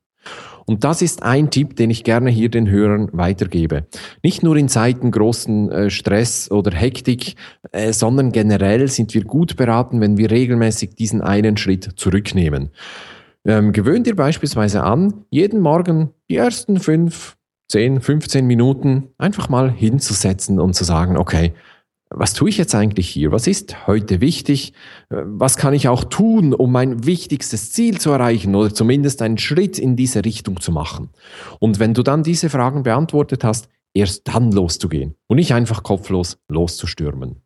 Und 0.65 0.83
das 0.83 1.03
ist 1.03 1.21
ein 1.21 1.51
Tipp, 1.51 1.75
den 1.75 1.91
ich 1.91 2.03
gerne 2.03 2.31
hier 2.31 2.49
den 2.49 2.69
Hörern 2.69 3.09
weitergebe. 3.11 3.85
Nicht 4.23 4.41
nur 4.41 4.55
in 4.55 4.67
Zeiten 4.67 5.11
großen 5.11 5.71
äh, 5.71 5.89
Stress 5.91 6.49
oder 6.49 6.75
Hektik, 6.75 7.35
äh, 7.71 7.93
sondern 7.93 8.31
generell 8.31 8.87
sind 8.87 9.13
wir 9.13 9.23
gut 9.25 9.57
beraten, 9.57 10.01
wenn 10.01 10.17
wir 10.17 10.31
regelmäßig 10.31 10.95
diesen 10.95 11.21
einen 11.21 11.55
Schritt 11.57 11.91
zurücknehmen. 11.95 12.71
Ähm, 13.45 13.71
gewöhnt 13.71 14.07
dir 14.07 14.15
beispielsweise 14.15 14.83
an, 14.83 15.25
jeden 15.29 15.61
Morgen 15.61 16.09
die 16.29 16.35
ersten 16.35 16.79
fünf, 16.79 17.37
zehn, 17.67 18.01
15 18.01 18.45
Minuten 18.45 19.09
einfach 19.19 19.49
mal 19.49 19.71
hinzusetzen 19.71 20.59
und 20.59 20.73
zu 20.73 20.83
sagen, 20.83 21.15
okay, 21.15 21.53
was 22.09 22.33
tue 22.33 22.49
ich 22.49 22.57
jetzt 22.57 22.73
eigentlich 22.73 23.07
hier? 23.07 23.31
Was 23.31 23.45
ist 23.45 23.87
heute 23.87 24.19
wichtig? 24.19 24.73
Was 25.09 25.57
kann 25.57 25.73
ich 25.73 25.87
auch 25.87 26.03
tun, 26.03 26.53
um 26.53 26.71
mein 26.71 27.05
wichtigstes 27.05 27.71
Ziel 27.71 27.99
zu 27.99 28.09
erreichen 28.11 28.55
oder 28.55 28.73
zumindest 28.73 29.21
einen 29.21 29.37
Schritt 29.37 29.77
in 29.77 29.95
diese 29.95 30.25
Richtung 30.25 30.59
zu 30.59 30.71
machen? 30.71 31.09
Und 31.59 31.79
wenn 31.79 31.93
du 31.93 32.01
dann 32.01 32.23
diese 32.23 32.49
Fragen 32.49 32.83
beantwortet 32.83 33.43
hast, 33.43 33.69
erst 33.93 34.27
dann 34.27 34.51
loszugehen 34.51 35.15
und 35.27 35.37
nicht 35.37 35.53
einfach 35.53 35.83
kopflos 35.83 36.39
loszustürmen. 36.47 37.41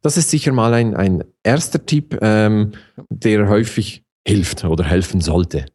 Das 0.00 0.16
ist 0.16 0.30
sicher 0.30 0.52
mal 0.52 0.74
ein, 0.74 0.94
ein 0.94 1.24
erster 1.42 1.84
Tipp, 1.84 2.18
ähm, 2.20 2.72
der 3.08 3.48
häufig 3.48 4.04
hilft 4.26 4.64
oder 4.64 4.84
helfen 4.84 5.20
sollte. 5.20 5.66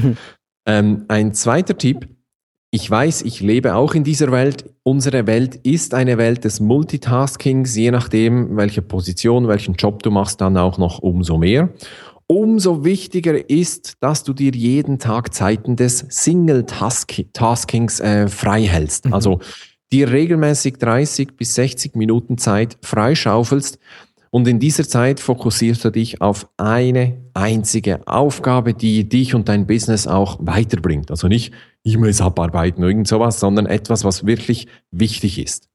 ähm, 0.66 1.04
ein 1.08 1.34
zweiter 1.34 1.76
Tipp, 1.76 2.08
ich 2.74 2.90
weiß, 2.90 3.20
ich 3.22 3.40
lebe 3.40 3.74
auch 3.74 3.94
in 3.94 4.02
dieser 4.02 4.32
Welt. 4.32 4.64
Unsere 4.82 5.26
Welt 5.26 5.56
ist 5.56 5.92
eine 5.92 6.16
Welt 6.16 6.44
des 6.44 6.58
Multitaskings, 6.58 7.76
je 7.76 7.90
nachdem, 7.90 8.56
welche 8.56 8.80
Position, 8.80 9.46
welchen 9.46 9.74
Job 9.74 10.02
du 10.02 10.10
machst, 10.10 10.40
dann 10.40 10.56
auch 10.56 10.78
noch 10.78 10.98
umso 11.00 11.36
mehr. 11.36 11.68
Umso 12.26 12.82
wichtiger 12.82 13.50
ist, 13.50 13.98
dass 14.00 14.24
du 14.24 14.32
dir 14.32 14.52
jeden 14.52 14.98
Tag 14.98 15.34
Zeiten 15.34 15.76
des 15.76 16.06
Single-Taskings 16.08 18.00
äh, 18.00 18.28
frei 18.28 18.62
hältst. 18.62 19.04
Mhm. 19.04 19.12
Also 19.12 19.40
dir 19.92 20.10
regelmäßig 20.10 20.78
30 20.78 21.36
bis 21.36 21.54
60 21.56 21.94
Minuten 21.94 22.38
Zeit 22.38 22.78
freischaufelst 22.80 23.78
und 24.34 24.48
in 24.48 24.58
dieser 24.58 24.88
Zeit 24.88 25.20
fokussierst 25.20 25.84
du 25.84 25.90
dich 25.90 26.22
auf 26.22 26.48
eine 26.56 27.18
einzige 27.34 28.06
Aufgabe, 28.08 28.72
die 28.72 29.06
dich 29.06 29.34
und 29.34 29.46
dein 29.46 29.66
Business 29.66 30.06
auch 30.06 30.38
weiterbringt. 30.40 31.10
Also 31.10 31.28
nicht 31.28 31.52
E-Mails 31.84 32.22
abarbeiten 32.22 32.82
oder 32.82 32.88
irgend 32.88 33.08
sowas, 33.08 33.38
sondern 33.38 33.66
etwas, 33.66 34.04
was 34.04 34.24
wirklich 34.24 34.68
wichtig 34.90 35.38
ist. 35.38 35.68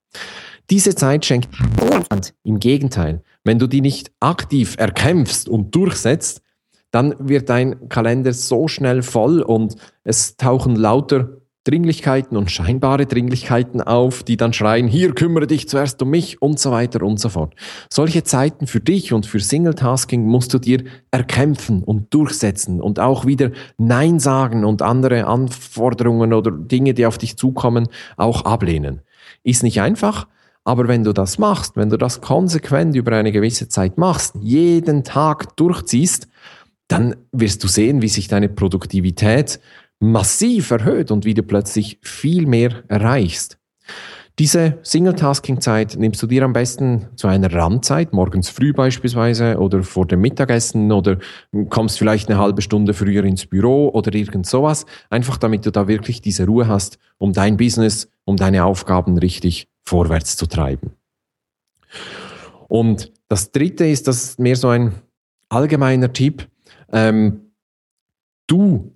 Diese 0.72 0.96
Zeit 0.96 1.24
schenkt 1.24 1.50
niemand. 1.80 2.34
Im 2.44 2.60
Gegenteil, 2.60 3.22
wenn 3.44 3.60
du 3.60 3.68
die 3.68 3.82
nicht 3.82 4.12
aktiv 4.22 4.76
erkämpfst 4.80 5.48
und 5.48 5.76
durchsetzt, 5.76 6.42
dann 6.90 7.14
wird 7.20 7.50
dein 7.50 7.90
Kalender 7.90 8.34
so 8.34 8.68
schnell 8.68 9.04
voll 9.04 9.44
und 9.44 9.76
es 10.04 10.36
tauchen 10.36 10.76
lauter 10.76 11.42
Dringlichkeiten 11.68 12.38
und 12.38 12.50
scheinbare 12.50 13.06
Dringlichkeiten 13.06 13.82
auf, 13.82 14.24
die 14.24 14.38
dann 14.38 14.54
schreien, 14.54 14.88
hier 14.88 15.14
kümmere 15.14 15.48
dich 15.48 15.68
zuerst 15.68 16.02
um 16.02 16.10
mich 16.10 16.42
und 16.42 16.60
so 16.60 16.72
weiter 16.72 17.02
und 17.04 17.20
so 17.20 17.28
fort. 17.30 17.56
Solche 17.92 18.24
Zeiten 18.24 18.68
für 18.68 18.80
dich 18.80 19.12
und 19.12 19.26
für 19.26 19.42
Single-Tasking 19.42 20.26
musst 20.26 20.54
du 20.54 20.60
dir 20.60 20.84
erkämpfen 21.12 21.84
und 21.84 22.14
durchsetzen 22.14 22.82
und 22.82 23.00
auch 23.00 23.26
wieder 23.26 23.52
Nein 23.78 24.20
sagen 24.20 24.64
und 24.64 24.82
andere 24.82 25.26
Anforderungen 25.26 26.34
oder 26.34 26.52
Dinge, 26.52 26.94
die 26.94 27.06
auf 27.06 27.18
dich 27.18 27.36
zukommen, 27.36 27.88
auch 28.16 28.46
ablehnen. 28.46 29.02
Ist 29.44 29.64
nicht 29.64 29.82
einfach, 29.82 30.28
aber 30.64 30.88
wenn 30.88 31.04
du 31.04 31.14
das 31.14 31.38
machst, 31.38 31.76
wenn 31.76 31.90
du 31.90 31.98
das 31.98 32.22
konsequent 32.22 32.96
über 32.96 33.12
eine 33.14 33.32
gewisse 33.32 33.68
Zeit 33.68 33.98
machst, 33.98 34.36
jeden 34.40 35.04
Tag 35.04 35.56
durchziehst, 35.58 36.28
dann 36.88 37.16
wirst 37.32 37.64
du 37.64 37.68
sehen, 37.68 38.02
wie 38.02 38.08
sich 38.08 38.28
deine 38.28 38.50
Produktivität 38.50 39.60
massiv 40.00 40.72
erhöht 40.72 41.12
und 41.12 41.26
wie 41.26 41.34
du 41.34 41.44
plötzlich 41.44 42.00
viel 42.02 42.46
mehr 42.46 42.84
erreichst. 42.88 43.58
Diese 44.40 44.78
Single-Tasking-Zeit 44.84 45.96
nimmst 45.98 46.22
du 46.22 46.28
dir 46.28 46.44
am 46.44 46.54
besten 46.54 47.08
zu 47.16 47.28
einer 47.28 47.52
Randzeit, 47.52 48.14
morgens 48.14 48.50
früh 48.50 48.72
beispielsweise 48.72 49.58
oder 49.58 49.82
vor 49.82 50.06
dem 50.06 50.22
Mittagessen 50.22 50.92
oder 50.92 51.18
kommst 51.70 51.98
vielleicht 51.98 52.30
eine 52.30 52.38
halbe 52.38 52.62
Stunde 52.62 52.94
früher 52.94 53.24
ins 53.24 53.48
Büro 53.48 53.90
oder 53.90 54.14
irgend 54.14 54.46
sowas, 54.46 54.86
einfach 55.10 55.38
damit 55.38 55.66
du 55.66 55.72
da 55.72 55.88
wirklich 55.88 56.22
diese 56.22 56.46
Ruhe 56.46 56.68
hast, 56.68 57.00
um 57.18 57.34
dein 57.34 57.58
Business, 57.58 58.12
um 58.26 58.38
deine 58.38 58.66
Aufgaben 58.66 59.18
richtig 59.18 59.70
vorwärts 59.84 60.38
zu 60.38 60.46
treiben. 60.46 60.92
Und 62.68 63.12
das 63.30 63.52
dritte 63.52 63.88
ist, 63.88 64.08
das 64.08 64.24
ist 64.24 64.40
mehr 64.40 64.56
so 64.56 64.68
ein 64.68 64.94
allgemeiner 65.50 66.14
Tipp. 66.14 66.48
Ähm, 66.92 67.54
du 68.46 68.94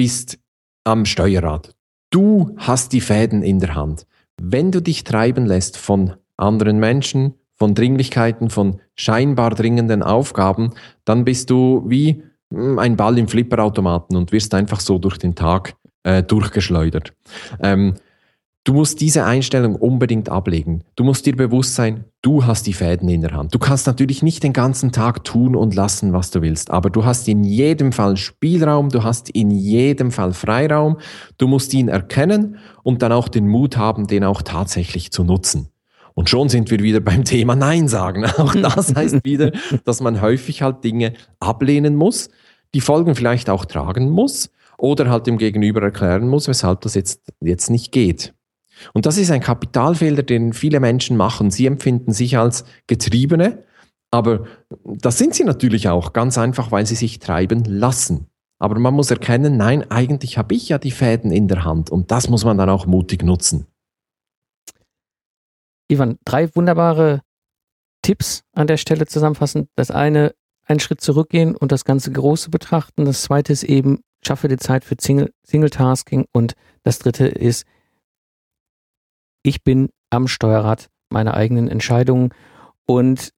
bist 0.00 0.38
am 0.84 1.04
Steuerrad. 1.04 1.74
Du 2.08 2.54
hast 2.56 2.94
die 2.94 3.02
Fäden 3.02 3.42
in 3.42 3.60
der 3.60 3.74
Hand. 3.74 4.06
Wenn 4.40 4.72
du 4.72 4.80
dich 4.80 5.04
treiben 5.04 5.44
lässt 5.44 5.76
von 5.76 6.14
anderen 6.38 6.78
Menschen, 6.78 7.34
von 7.58 7.74
Dringlichkeiten, 7.74 8.48
von 8.48 8.80
scheinbar 8.96 9.50
dringenden 9.50 10.02
Aufgaben, 10.02 10.70
dann 11.04 11.26
bist 11.26 11.50
du 11.50 11.84
wie 11.86 12.22
hm, 12.50 12.78
ein 12.78 12.96
Ball 12.96 13.18
im 13.18 13.28
Flipperautomaten 13.28 14.16
und 14.16 14.32
wirst 14.32 14.54
einfach 14.54 14.80
so 14.80 14.96
durch 14.98 15.18
den 15.18 15.34
Tag 15.34 15.74
äh, 16.04 16.22
durchgeschleudert. 16.22 17.12
Ähm, 17.62 17.96
Du 18.64 18.74
musst 18.74 19.00
diese 19.00 19.24
Einstellung 19.24 19.74
unbedingt 19.74 20.28
ablegen. 20.28 20.84
Du 20.94 21.02
musst 21.02 21.24
dir 21.24 21.34
bewusst 21.34 21.76
sein, 21.76 22.04
du 22.20 22.44
hast 22.44 22.66
die 22.66 22.74
Fäden 22.74 23.08
in 23.08 23.22
der 23.22 23.32
Hand. 23.32 23.54
Du 23.54 23.58
kannst 23.58 23.86
natürlich 23.86 24.22
nicht 24.22 24.42
den 24.42 24.52
ganzen 24.52 24.92
Tag 24.92 25.24
tun 25.24 25.56
und 25.56 25.74
lassen, 25.74 26.12
was 26.12 26.30
du 26.30 26.42
willst, 26.42 26.70
aber 26.70 26.90
du 26.90 27.06
hast 27.06 27.26
in 27.26 27.42
jedem 27.42 27.90
Fall 27.90 28.18
Spielraum, 28.18 28.90
du 28.90 29.02
hast 29.02 29.30
in 29.30 29.50
jedem 29.50 30.10
Fall 30.10 30.34
Freiraum. 30.34 30.98
Du 31.38 31.48
musst 31.48 31.72
ihn 31.72 31.88
erkennen 31.88 32.58
und 32.82 33.00
dann 33.00 33.12
auch 33.12 33.28
den 33.28 33.48
Mut 33.48 33.78
haben, 33.78 34.06
den 34.06 34.24
auch 34.24 34.42
tatsächlich 34.42 35.10
zu 35.10 35.24
nutzen. 35.24 35.70
Und 36.12 36.28
schon 36.28 36.50
sind 36.50 36.70
wir 36.70 36.80
wieder 36.80 37.00
beim 37.00 37.24
Thema 37.24 37.56
Nein 37.56 37.88
sagen. 37.88 38.24
Auch 38.36 38.54
das 38.54 38.94
heißt 38.94 39.24
wieder, 39.24 39.52
dass 39.86 40.02
man 40.02 40.20
häufig 40.20 40.60
halt 40.60 40.84
Dinge 40.84 41.14
ablehnen 41.38 41.96
muss, 41.96 42.28
die 42.74 42.82
Folgen 42.82 43.14
vielleicht 43.14 43.48
auch 43.48 43.64
tragen 43.64 44.10
muss 44.10 44.50
oder 44.76 45.08
halt 45.08 45.26
dem 45.26 45.38
Gegenüber 45.38 45.80
erklären 45.80 46.28
muss, 46.28 46.46
weshalb 46.46 46.82
das 46.82 46.94
jetzt, 46.94 47.22
jetzt 47.40 47.70
nicht 47.70 47.90
geht. 47.92 48.34
Und 48.92 49.06
das 49.06 49.18
ist 49.18 49.30
ein 49.30 49.40
Kapitalfehler, 49.40 50.22
den 50.22 50.52
viele 50.52 50.80
Menschen 50.80 51.16
machen. 51.16 51.50
Sie 51.50 51.66
empfinden 51.66 52.12
sich 52.12 52.38
als 52.38 52.64
Getriebene, 52.86 53.64
aber 54.10 54.46
das 54.84 55.18
sind 55.18 55.34
sie 55.34 55.44
natürlich 55.44 55.88
auch, 55.88 56.12
ganz 56.12 56.38
einfach, 56.38 56.72
weil 56.72 56.86
sie 56.86 56.96
sich 56.96 57.18
treiben 57.18 57.64
lassen. 57.64 58.26
Aber 58.58 58.78
man 58.78 58.94
muss 58.94 59.10
erkennen, 59.10 59.56
nein, 59.56 59.90
eigentlich 59.90 60.36
habe 60.36 60.54
ich 60.54 60.68
ja 60.68 60.78
die 60.78 60.90
Fäden 60.90 61.30
in 61.30 61.48
der 61.48 61.64
Hand 61.64 61.90
und 61.90 62.10
das 62.10 62.28
muss 62.28 62.44
man 62.44 62.58
dann 62.58 62.68
auch 62.68 62.86
mutig 62.86 63.22
nutzen. 63.22 63.66
Ivan, 65.88 66.18
drei 66.24 66.54
wunderbare 66.54 67.22
Tipps 68.02 68.42
an 68.52 68.66
der 68.66 68.76
Stelle 68.76 69.06
zusammenfassen. 69.06 69.68
Das 69.76 69.90
eine, 69.90 70.34
einen 70.66 70.80
Schritt 70.80 71.00
zurückgehen 71.00 71.56
und 71.56 71.72
das 71.72 71.84
ganze 71.84 72.12
Große 72.12 72.50
betrachten. 72.50 73.04
Das 73.04 73.22
zweite 73.22 73.52
ist 73.52 73.64
eben, 73.64 74.00
schaffe 74.24 74.48
die 74.48 74.56
Zeit 74.56 74.84
für 74.84 74.96
Single, 75.00 75.32
Single 75.42 75.70
Tasking 75.70 76.26
und 76.32 76.54
das 76.82 76.98
dritte 76.98 77.26
ist, 77.26 77.64
ich 79.42 79.62
bin 79.62 79.90
am 80.10 80.28
Steuerrad 80.28 80.88
meiner 81.10 81.34
eigenen 81.34 81.68
Entscheidungen. 81.68 82.32
Und 82.86 83.30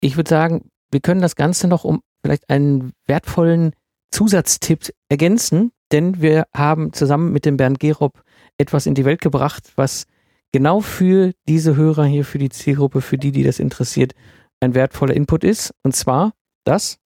ich 0.00 0.16
würde 0.16 0.30
sagen, 0.30 0.70
wir 0.90 1.00
können 1.00 1.22
das 1.22 1.36
Ganze 1.36 1.68
noch 1.68 1.84
um 1.84 2.00
vielleicht 2.22 2.48
einen 2.50 2.92
wertvollen 3.06 3.72
Zusatztipp 4.10 4.90
ergänzen, 5.08 5.72
denn 5.92 6.22
wir 6.22 6.46
haben 6.54 6.92
zusammen 6.92 7.32
mit 7.32 7.44
dem 7.44 7.56
Bernd 7.56 7.80
Gerob 7.80 8.22
etwas 8.58 8.86
in 8.86 8.94
die 8.94 9.04
Welt 9.04 9.20
gebracht, 9.20 9.72
was 9.76 10.06
genau 10.52 10.80
für 10.80 11.32
diese 11.48 11.76
Hörer 11.76 12.04
hier, 12.04 12.24
für 12.24 12.38
die 12.38 12.48
Zielgruppe, 12.48 13.00
für 13.00 13.18
die, 13.18 13.32
die 13.32 13.42
das 13.42 13.58
interessiert, 13.58 14.12
ein 14.60 14.74
wertvoller 14.74 15.14
Input 15.14 15.44
ist. 15.44 15.74
Und 15.82 15.96
zwar 15.96 16.32
das 16.64 16.98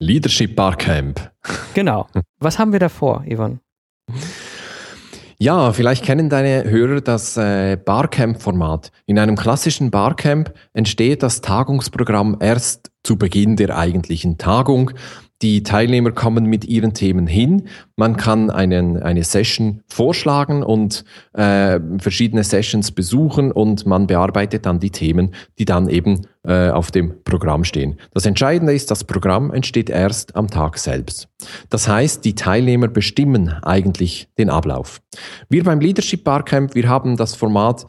Leadership 0.00 0.56
Barcamp. 0.56 1.32
Genau. 1.74 2.08
Was 2.38 2.58
haben 2.58 2.72
wir 2.72 2.80
davor, 2.80 3.24
Ivan? 3.26 3.60
Ja, 5.40 5.72
vielleicht 5.72 6.04
kennen 6.04 6.28
deine 6.28 6.68
Hörer 6.68 7.00
das 7.00 7.36
äh, 7.36 7.76
Barcamp-Format. 7.76 8.90
In 9.06 9.20
einem 9.20 9.36
klassischen 9.36 9.92
Barcamp 9.92 10.52
entsteht 10.72 11.22
das 11.22 11.40
Tagungsprogramm 11.42 12.38
erst 12.40 12.90
zu 13.04 13.16
Beginn 13.16 13.54
der 13.54 13.78
eigentlichen 13.78 14.38
Tagung. 14.38 14.90
Die 15.40 15.62
Teilnehmer 15.62 16.10
kommen 16.10 16.46
mit 16.46 16.64
ihren 16.64 16.94
Themen 16.94 17.28
hin. 17.28 17.68
Man 17.96 18.16
kann 18.16 18.50
einen, 18.50 19.00
eine 19.00 19.22
Session 19.22 19.82
vorschlagen 19.86 20.64
und 20.64 21.04
äh, 21.32 21.78
verschiedene 21.98 22.42
Sessions 22.42 22.90
besuchen 22.90 23.52
und 23.52 23.86
man 23.86 24.08
bearbeitet 24.08 24.66
dann 24.66 24.80
die 24.80 24.90
Themen, 24.90 25.34
die 25.58 25.64
dann 25.64 25.88
eben 25.88 26.26
äh, 26.44 26.70
auf 26.70 26.90
dem 26.90 27.22
Programm 27.22 27.62
stehen. 27.62 28.00
Das 28.14 28.26
Entscheidende 28.26 28.74
ist, 28.74 28.90
das 28.90 29.04
Programm 29.04 29.52
entsteht 29.52 29.90
erst 29.90 30.34
am 30.34 30.48
Tag 30.48 30.76
selbst. 30.76 31.28
Das 31.70 31.86
heißt, 31.86 32.24
die 32.24 32.34
Teilnehmer 32.34 32.88
bestimmen 32.88 33.50
eigentlich 33.62 34.28
den 34.38 34.50
Ablauf. 34.50 35.00
Wir 35.48 35.62
beim 35.62 35.78
Leadership 35.78 36.24
Barcamp, 36.24 36.74
wir 36.74 36.88
haben 36.88 37.16
das 37.16 37.36
Format 37.36 37.86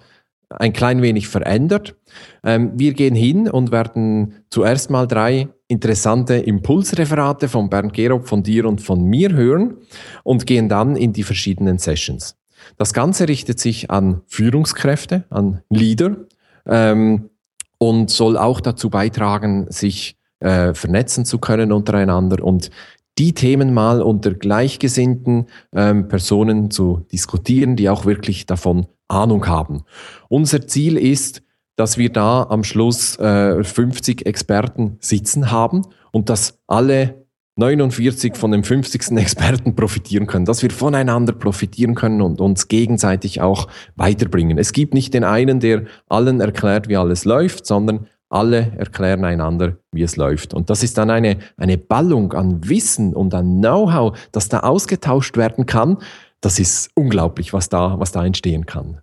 ein 0.49 0.73
klein 0.73 1.01
wenig 1.01 1.27
verändert. 1.27 1.95
Ähm, 2.43 2.73
wir 2.75 2.93
gehen 2.93 3.15
hin 3.15 3.49
und 3.49 3.71
werden 3.71 4.43
zuerst 4.49 4.89
mal 4.89 5.07
drei 5.07 5.49
interessante 5.69 6.33
Impulsreferate 6.33 7.47
von 7.47 7.69
Bernd 7.69 7.93
Gerob, 7.93 8.27
von 8.27 8.43
dir 8.43 8.65
und 8.65 8.81
von 8.81 9.03
mir 9.03 9.31
hören 9.33 9.77
und 10.23 10.45
gehen 10.45 10.67
dann 10.67 10.95
in 10.95 11.13
die 11.13 11.23
verschiedenen 11.23 11.77
Sessions. 11.77 12.35
Das 12.77 12.91
Ganze 12.91 13.29
richtet 13.29 13.59
sich 13.59 13.89
an 13.89 14.21
Führungskräfte, 14.27 15.23
an 15.29 15.61
Leader 15.69 16.17
ähm, 16.65 17.29
und 17.77 18.09
soll 18.09 18.35
auch 18.35 18.59
dazu 18.61 18.89
beitragen, 18.89 19.67
sich 19.69 20.17
äh, 20.39 20.73
vernetzen 20.73 21.23
zu 21.23 21.37
können 21.37 21.71
untereinander 21.71 22.43
und 22.43 22.71
die 23.19 23.33
Themen 23.33 23.73
mal 23.73 24.01
unter 24.01 24.33
gleichgesinnten 24.33 25.47
ähm, 25.73 26.07
Personen 26.07 26.71
zu 26.71 27.05
diskutieren, 27.11 27.75
die 27.75 27.89
auch 27.89 28.05
wirklich 28.05 28.45
davon 28.47 28.87
Ahnung 29.07 29.47
haben. 29.47 29.83
Unser 30.29 30.67
Ziel 30.67 30.97
ist, 30.97 31.43
dass 31.79 31.97
wir 31.97 32.11
da 32.11 32.43
am 32.49 32.65
Schluss 32.65 33.17
äh, 33.19 33.63
50 33.63 34.25
Experten 34.25 34.97
sitzen 34.99 35.49
haben 35.49 35.83
und 36.11 36.29
dass 36.29 36.59
alle 36.67 37.25
49 37.55 38.35
von 38.35 38.51
den 38.51 38.63
50. 38.63 39.17
Experten 39.17 39.75
profitieren 39.75 40.27
können, 40.27 40.45
dass 40.45 40.61
wir 40.61 40.71
voneinander 40.71 41.31
profitieren 41.31 41.95
können 41.95 42.21
und 42.21 42.41
uns 42.41 42.67
gegenseitig 42.67 43.41
auch 43.41 43.67
weiterbringen. 43.95 44.57
Es 44.57 44.73
gibt 44.73 44.93
nicht 44.93 45.13
den 45.13 45.23
einen, 45.23 45.61
der 45.61 45.83
allen 46.09 46.41
erklärt, 46.41 46.89
wie 46.89 46.97
alles 46.97 47.23
läuft, 47.23 47.65
sondern 47.65 48.07
alle 48.29 48.73
erklären 48.77 49.23
einander, 49.23 49.77
wie 49.91 50.03
es 50.03 50.17
läuft. 50.17 50.53
Und 50.53 50.69
das 50.69 50.83
ist 50.83 50.97
dann 50.97 51.09
eine, 51.09 51.39
eine 51.55 51.77
Ballung 51.77 52.33
an 52.33 52.67
Wissen 52.67 53.13
und 53.15 53.33
an 53.33 53.59
Know-how, 53.59 54.17
das 54.31 54.49
da 54.49 54.59
ausgetauscht 54.59 55.37
werden 55.37 55.65
kann. 55.65 55.97
Das 56.41 56.59
ist 56.59 56.91
unglaublich, 56.93 57.53
was 57.53 57.69
da, 57.69 57.99
was 57.99 58.11
da 58.11 58.25
entstehen 58.25 58.65
kann. 58.65 59.01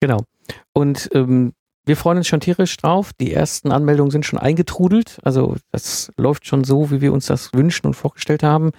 Genau. 0.00 0.20
Und 0.72 1.10
ähm, 1.12 1.52
wir 1.88 1.96
freuen 1.96 2.18
uns 2.18 2.28
schon 2.28 2.40
tierisch 2.40 2.76
drauf. 2.76 3.12
Die 3.18 3.32
ersten 3.32 3.72
Anmeldungen 3.72 4.10
sind 4.10 4.26
schon 4.26 4.38
eingetrudelt. 4.38 5.18
Also 5.22 5.56
das 5.72 6.12
läuft 6.16 6.46
schon 6.46 6.62
so, 6.62 6.90
wie 6.90 7.00
wir 7.00 7.12
uns 7.12 7.26
das 7.26 7.52
wünschen 7.54 7.86
und 7.86 7.94
vorgestellt 7.94 8.42
haben. 8.42 8.72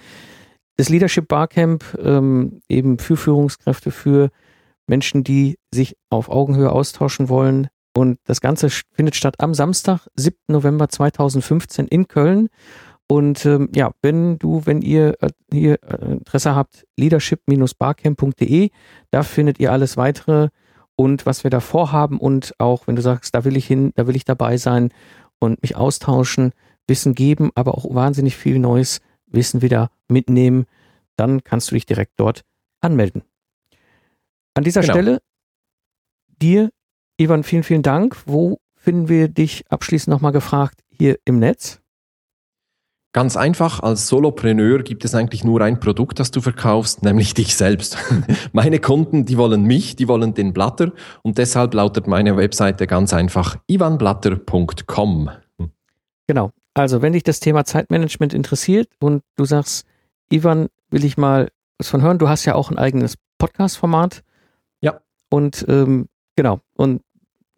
Das 0.76 0.88
Leadership 0.88 1.28
Barcamp 1.28 1.84
ähm, 2.00 2.60
eben 2.68 2.98
für 2.98 3.16
Führungskräfte, 3.16 3.90
für 3.90 4.30
Menschen, 4.86 5.24
die 5.24 5.58
sich 5.74 5.96
auf 6.08 6.30
Augenhöhe 6.30 6.70
austauschen 6.70 7.28
wollen. 7.28 7.68
Und 7.96 8.18
das 8.24 8.40
Ganze 8.40 8.70
findet 8.70 9.16
statt 9.16 9.34
am 9.38 9.54
Samstag, 9.54 10.06
7. 10.14 10.36
November 10.48 10.88
2015 10.88 11.88
in 11.88 12.06
Köln. 12.06 12.48
Und 13.08 13.44
ähm, 13.44 13.70
ja, 13.74 13.90
wenn 14.02 14.38
du, 14.38 14.62
wenn 14.66 14.82
ihr 14.82 15.16
äh, 15.20 15.30
hier 15.52 15.78
äh, 15.82 16.12
Interesse 16.12 16.54
habt, 16.54 16.86
leadership-barcamp.de, 16.96 18.70
da 19.10 19.22
findet 19.24 19.58
ihr 19.58 19.72
alles 19.72 19.96
weitere 19.96 20.50
und 21.00 21.24
was 21.24 21.44
wir 21.44 21.50
da 21.50 21.60
vorhaben 21.60 22.18
und 22.18 22.52
auch, 22.58 22.86
wenn 22.86 22.94
du 22.94 23.00
sagst, 23.00 23.34
da 23.34 23.46
will 23.46 23.56
ich 23.56 23.66
hin, 23.66 23.90
da 23.94 24.06
will 24.06 24.16
ich 24.16 24.26
dabei 24.26 24.58
sein 24.58 24.92
und 25.38 25.62
mich 25.62 25.74
austauschen, 25.74 26.52
Wissen 26.86 27.14
geben, 27.14 27.50
aber 27.54 27.78
auch 27.78 27.86
wahnsinnig 27.94 28.36
viel 28.36 28.58
neues 28.58 29.00
Wissen 29.24 29.62
wieder 29.62 29.90
mitnehmen, 30.08 30.66
dann 31.16 31.42
kannst 31.42 31.70
du 31.70 31.74
dich 31.74 31.86
direkt 31.86 32.12
dort 32.20 32.44
anmelden. 32.82 33.22
An 34.52 34.62
dieser 34.62 34.82
genau. 34.82 34.92
Stelle 34.92 35.22
dir, 36.28 36.68
Ivan, 37.16 37.44
vielen, 37.44 37.62
vielen 37.62 37.82
Dank. 37.82 38.18
Wo 38.26 38.58
finden 38.74 39.08
wir 39.08 39.28
dich 39.28 39.64
abschließend 39.70 40.12
nochmal 40.12 40.32
gefragt 40.32 40.82
hier 40.90 41.18
im 41.24 41.38
Netz? 41.38 41.79
Ganz 43.12 43.36
einfach, 43.36 43.80
als 43.80 44.06
Solopreneur 44.06 44.84
gibt 44.84 45.04
es 45.04 45.16
eigentlich 45.16 45.42
nur 45.42 45.60
ein 45.62 45.80
Produkt, 45.80 46.20
das 46.20 46.30
du 46.30 46.40
verkaufst, 46.40 47.02
nämlich 47.02 47.34
dich 47.34 47.56
selbst. 47.56 47.98
meine 48.52 48.78
Kunden, 48.78 49.24
die 49.24 49.36
wollen 49.36 49.64
mich, 49.64 49.96
die 49.96 50.06
wollen 50.06 50.32
den 50.34 50.52
Blatter 50.52 50.92
und 51.22 51.36
deshalb 51.36 51.74
lautet 51.74 52.06
meine 52.06 52.36
Webseite 52.36 52.86
ganz 52.86 53.12
einfach 53.12 53.56
ivanblatter.com. 53.68 55.30
Genau. 56.28 56.52
Also, 56.74 57.02
wenn 57.02 57.12
dich 57.12 57.24
das 57.24 57.40
Thema 57.40 57.64
Zeitmanagement 57.64 58.32
interessiert 58.32 58.88
und 59.00 59.22
du 59.34 59.44
sagst, 59.44 59.86
Ivan, 60.30 60.68
will 60.90 61.04
ich 61.04 61.16
mal 61.16 61.50
was 61.78 61.88
von 61.88 62.02
hören, 62.02 62.18
du 62.18 62.28
hast 62.28 62.44
ja 62.44 62.54
auch 62.54 62.70
ein 62.70 62.78
eigenes 62.78 63.16
Podcast-Format. 63.38 64.22
Ja. 64.80 65.00
Und 65.30 65.64
ähm, 65.68 66.08
genau. 66.36 66.60
Und 66.76 67.02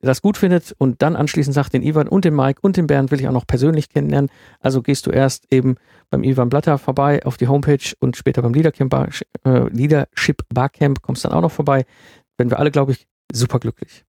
das 0.06 0.20
gut 0.20 0.36
findet 0.36 0.74
und 0.78 1.00
dann 1.00 1.16
anschließend 1.16 1.54
sagt, 1.54 1.72
den 1.72 1.82
Ivan 1.82 2.08
und 2.08 2.24
den 2.24 2.34
Mike 2.34 2.60
und 2.62 2.76
den 2.76 2.86
Bernd 2.86 3.10
will 3.10 3.20
ich 3.20 3.28
auch 3.28 3.32
noch 3.32 3.46
persönlich 3.46 3.88
kennenlernen. 3.88 4.30
Also 4.60 4.82
gehst 4.82 5.06
du 5.06 5.10
erst 5.10 5.52
eben 5.52 5.76
beim 6.10 6.24
Ivan 6.24 6.48
Blatter 6.48 6.76
vorbei 6.78 7.24
auf 7.24 7.36
die 7.36 7.48
Homepage 7.48 7.94
und 8.00 8.16
später 8.16 8.42
beim 8.42 8.52
Leadership, 8.52 8.90
Bar, 8.90 9.08
äh, 9.44 9.68
Leadership 9.68 10.42
Barcamp 10.52 11.02
kommst 11.02 11.24
dann 11.24 11.32
auch 11.32 11.40
noch 11.40 11.52
vorbei. 11.52 11.86
Werden 12.36 12.50
wir 12.50 12.58
alle, 12.58 12.70
glaube 12.70 12.92
ich, 12.92 13.06
super 13.32 13.60
glücklich. 13.60 14.04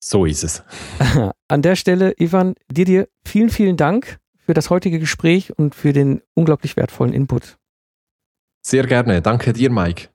So 0.00 0.26
ist 0.26 0.44
es. 0.44 0.62
An 1.48 1.62
der 1.62 1.74
Stelle, 1.74 2.14
Ivan, 2.18 2.54
dir 2.70 2.84
dir 2.84 3.08
vielen, 3.24 3.50
vielen 3.50 3.76
Dank 3.76 4.18
für 4.36 4.54
das 4.54 4.70
heutige 4.70 4.98
Gespräch 4.98 5.58
und 5.58 5.74
für 5.74 5.92
den 5.92 6.22
unglaublich 6.34 6.76
wertvollen 6.76 7.12
Input. 7.12 7.58
Sehr 8.62 8.86
gerne. 8.86 9.22
Danke 9.22 9.52
dir, 9.52 9.70
Mike. 9.70 10.10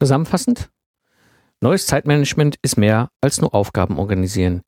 Zusammenfassend, 0.00 0.71
Neues 1.62 1.86
Zeitmanagement 1.86 2.58
ist 2.62 2.76
mehr 2.76 3.08
als 3.20 3.40
nur 3.40 3.54
Aufgaben 3.54 4.00
organisieren. 4.00 4.62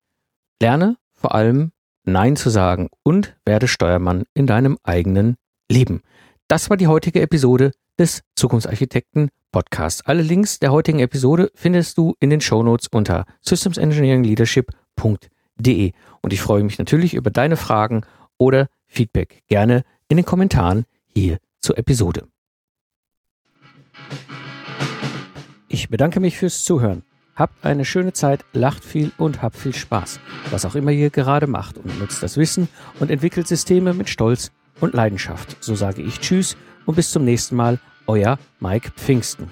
Lerne 0.62 0.96
vor 1.12 1.34
allem 1.34 1.72
Nein 2.04 2.36
zu 2.36 2.50
sagen 2.50 2.88
und 3.02 3.36
werde 3.44 3.66
Steuermann 3.66 4.22
in 4.32 4.46
deinem 4.46 4.78
eigenen 4.84 5.34
Leben. 5.68 6.02
Das 6.46 6.70
war 6.70 6.76
die 6.76 6.86
heutige 6.86 7.20
Episode 7.20 7.72
des 7.98 8.22
Zukunftsarchitekten 8.36 9.30
Podcasts. 9.50 10.06
Alle 10.06 10.22
Links 10.22 10.60
der 10.60 10.70
heutigen 10.70 11.00
Episode 11.00 11.50
findest 11.56 11.98
du 11.98 12.14
in 12.20 12.30
den 12.30 12.40
Shownotes 12.40 12.86
unter 12.86 13.24
systemsengineeringleadership.de. 13.40 15.92
Und 16.22 16.32
ich 16.32 16.40
freue 16.40 16.62
mich 16.62 16.78
natürlich 16.78 17.14
über 17.14 17.32
deine 17.32 17.56
Fragen 17.56 18.02
oder 18.38 18.68
Feedback. 18.86 19.42
Gerne 19.48 19.82
in 20.06 20.16
den 20.16 20.26
Kommentaren 20.26 20.84
hier 21.08 21.38
zur 21.58 21.76
Episode. 21.76 22.28
Ich 25.74 25.88
bedanke 25.88 26.20
mich 26.20 26.38
fürs 26.38 26.62
Zuhören. 26.62 27.02
Habt 27.34 27.64
eine 27.64 27.84
schöne 27.84 28.12
Zeit, 28.12 28.44
lacht 28.52 28.84
viel 28.84 29.10
und 29.18 29.42
habt 29.42 29.56
viel 29.56 29.74
Spaß, 29.74 30.20
was 30.52 30.64
auch 30.64 30.76
immer 30.76 30.92
ihr 30.92 31.10
gerade 31.10 31.48
macht 31.48 31.78
und 31.78 31.98
nutzt 31.98 32.22
das 32.22 32.36
Wissen 32.36 32.68
und 33.00 33.10
entwickelt 33.10 33.48
Systeme 33.48 33.92
mit 33.92 34.08
Stolz 34.08 34.52
und 34.78 34.94
Leidenschaft. 34.94 35.56
So 35.58 35.74
sage 35.74 36.00
ich 36.00 36.20
Tschüss 36.20 36.56
und 36.86 36.94
bis 36.94 37.10
zum 37.10 37.24
nächsten 37.24 37.56
Mal, 37.56 37.80
euer 38.06 38.38
Mike 38.60 38.92
Pfingsten. 38.94 39.50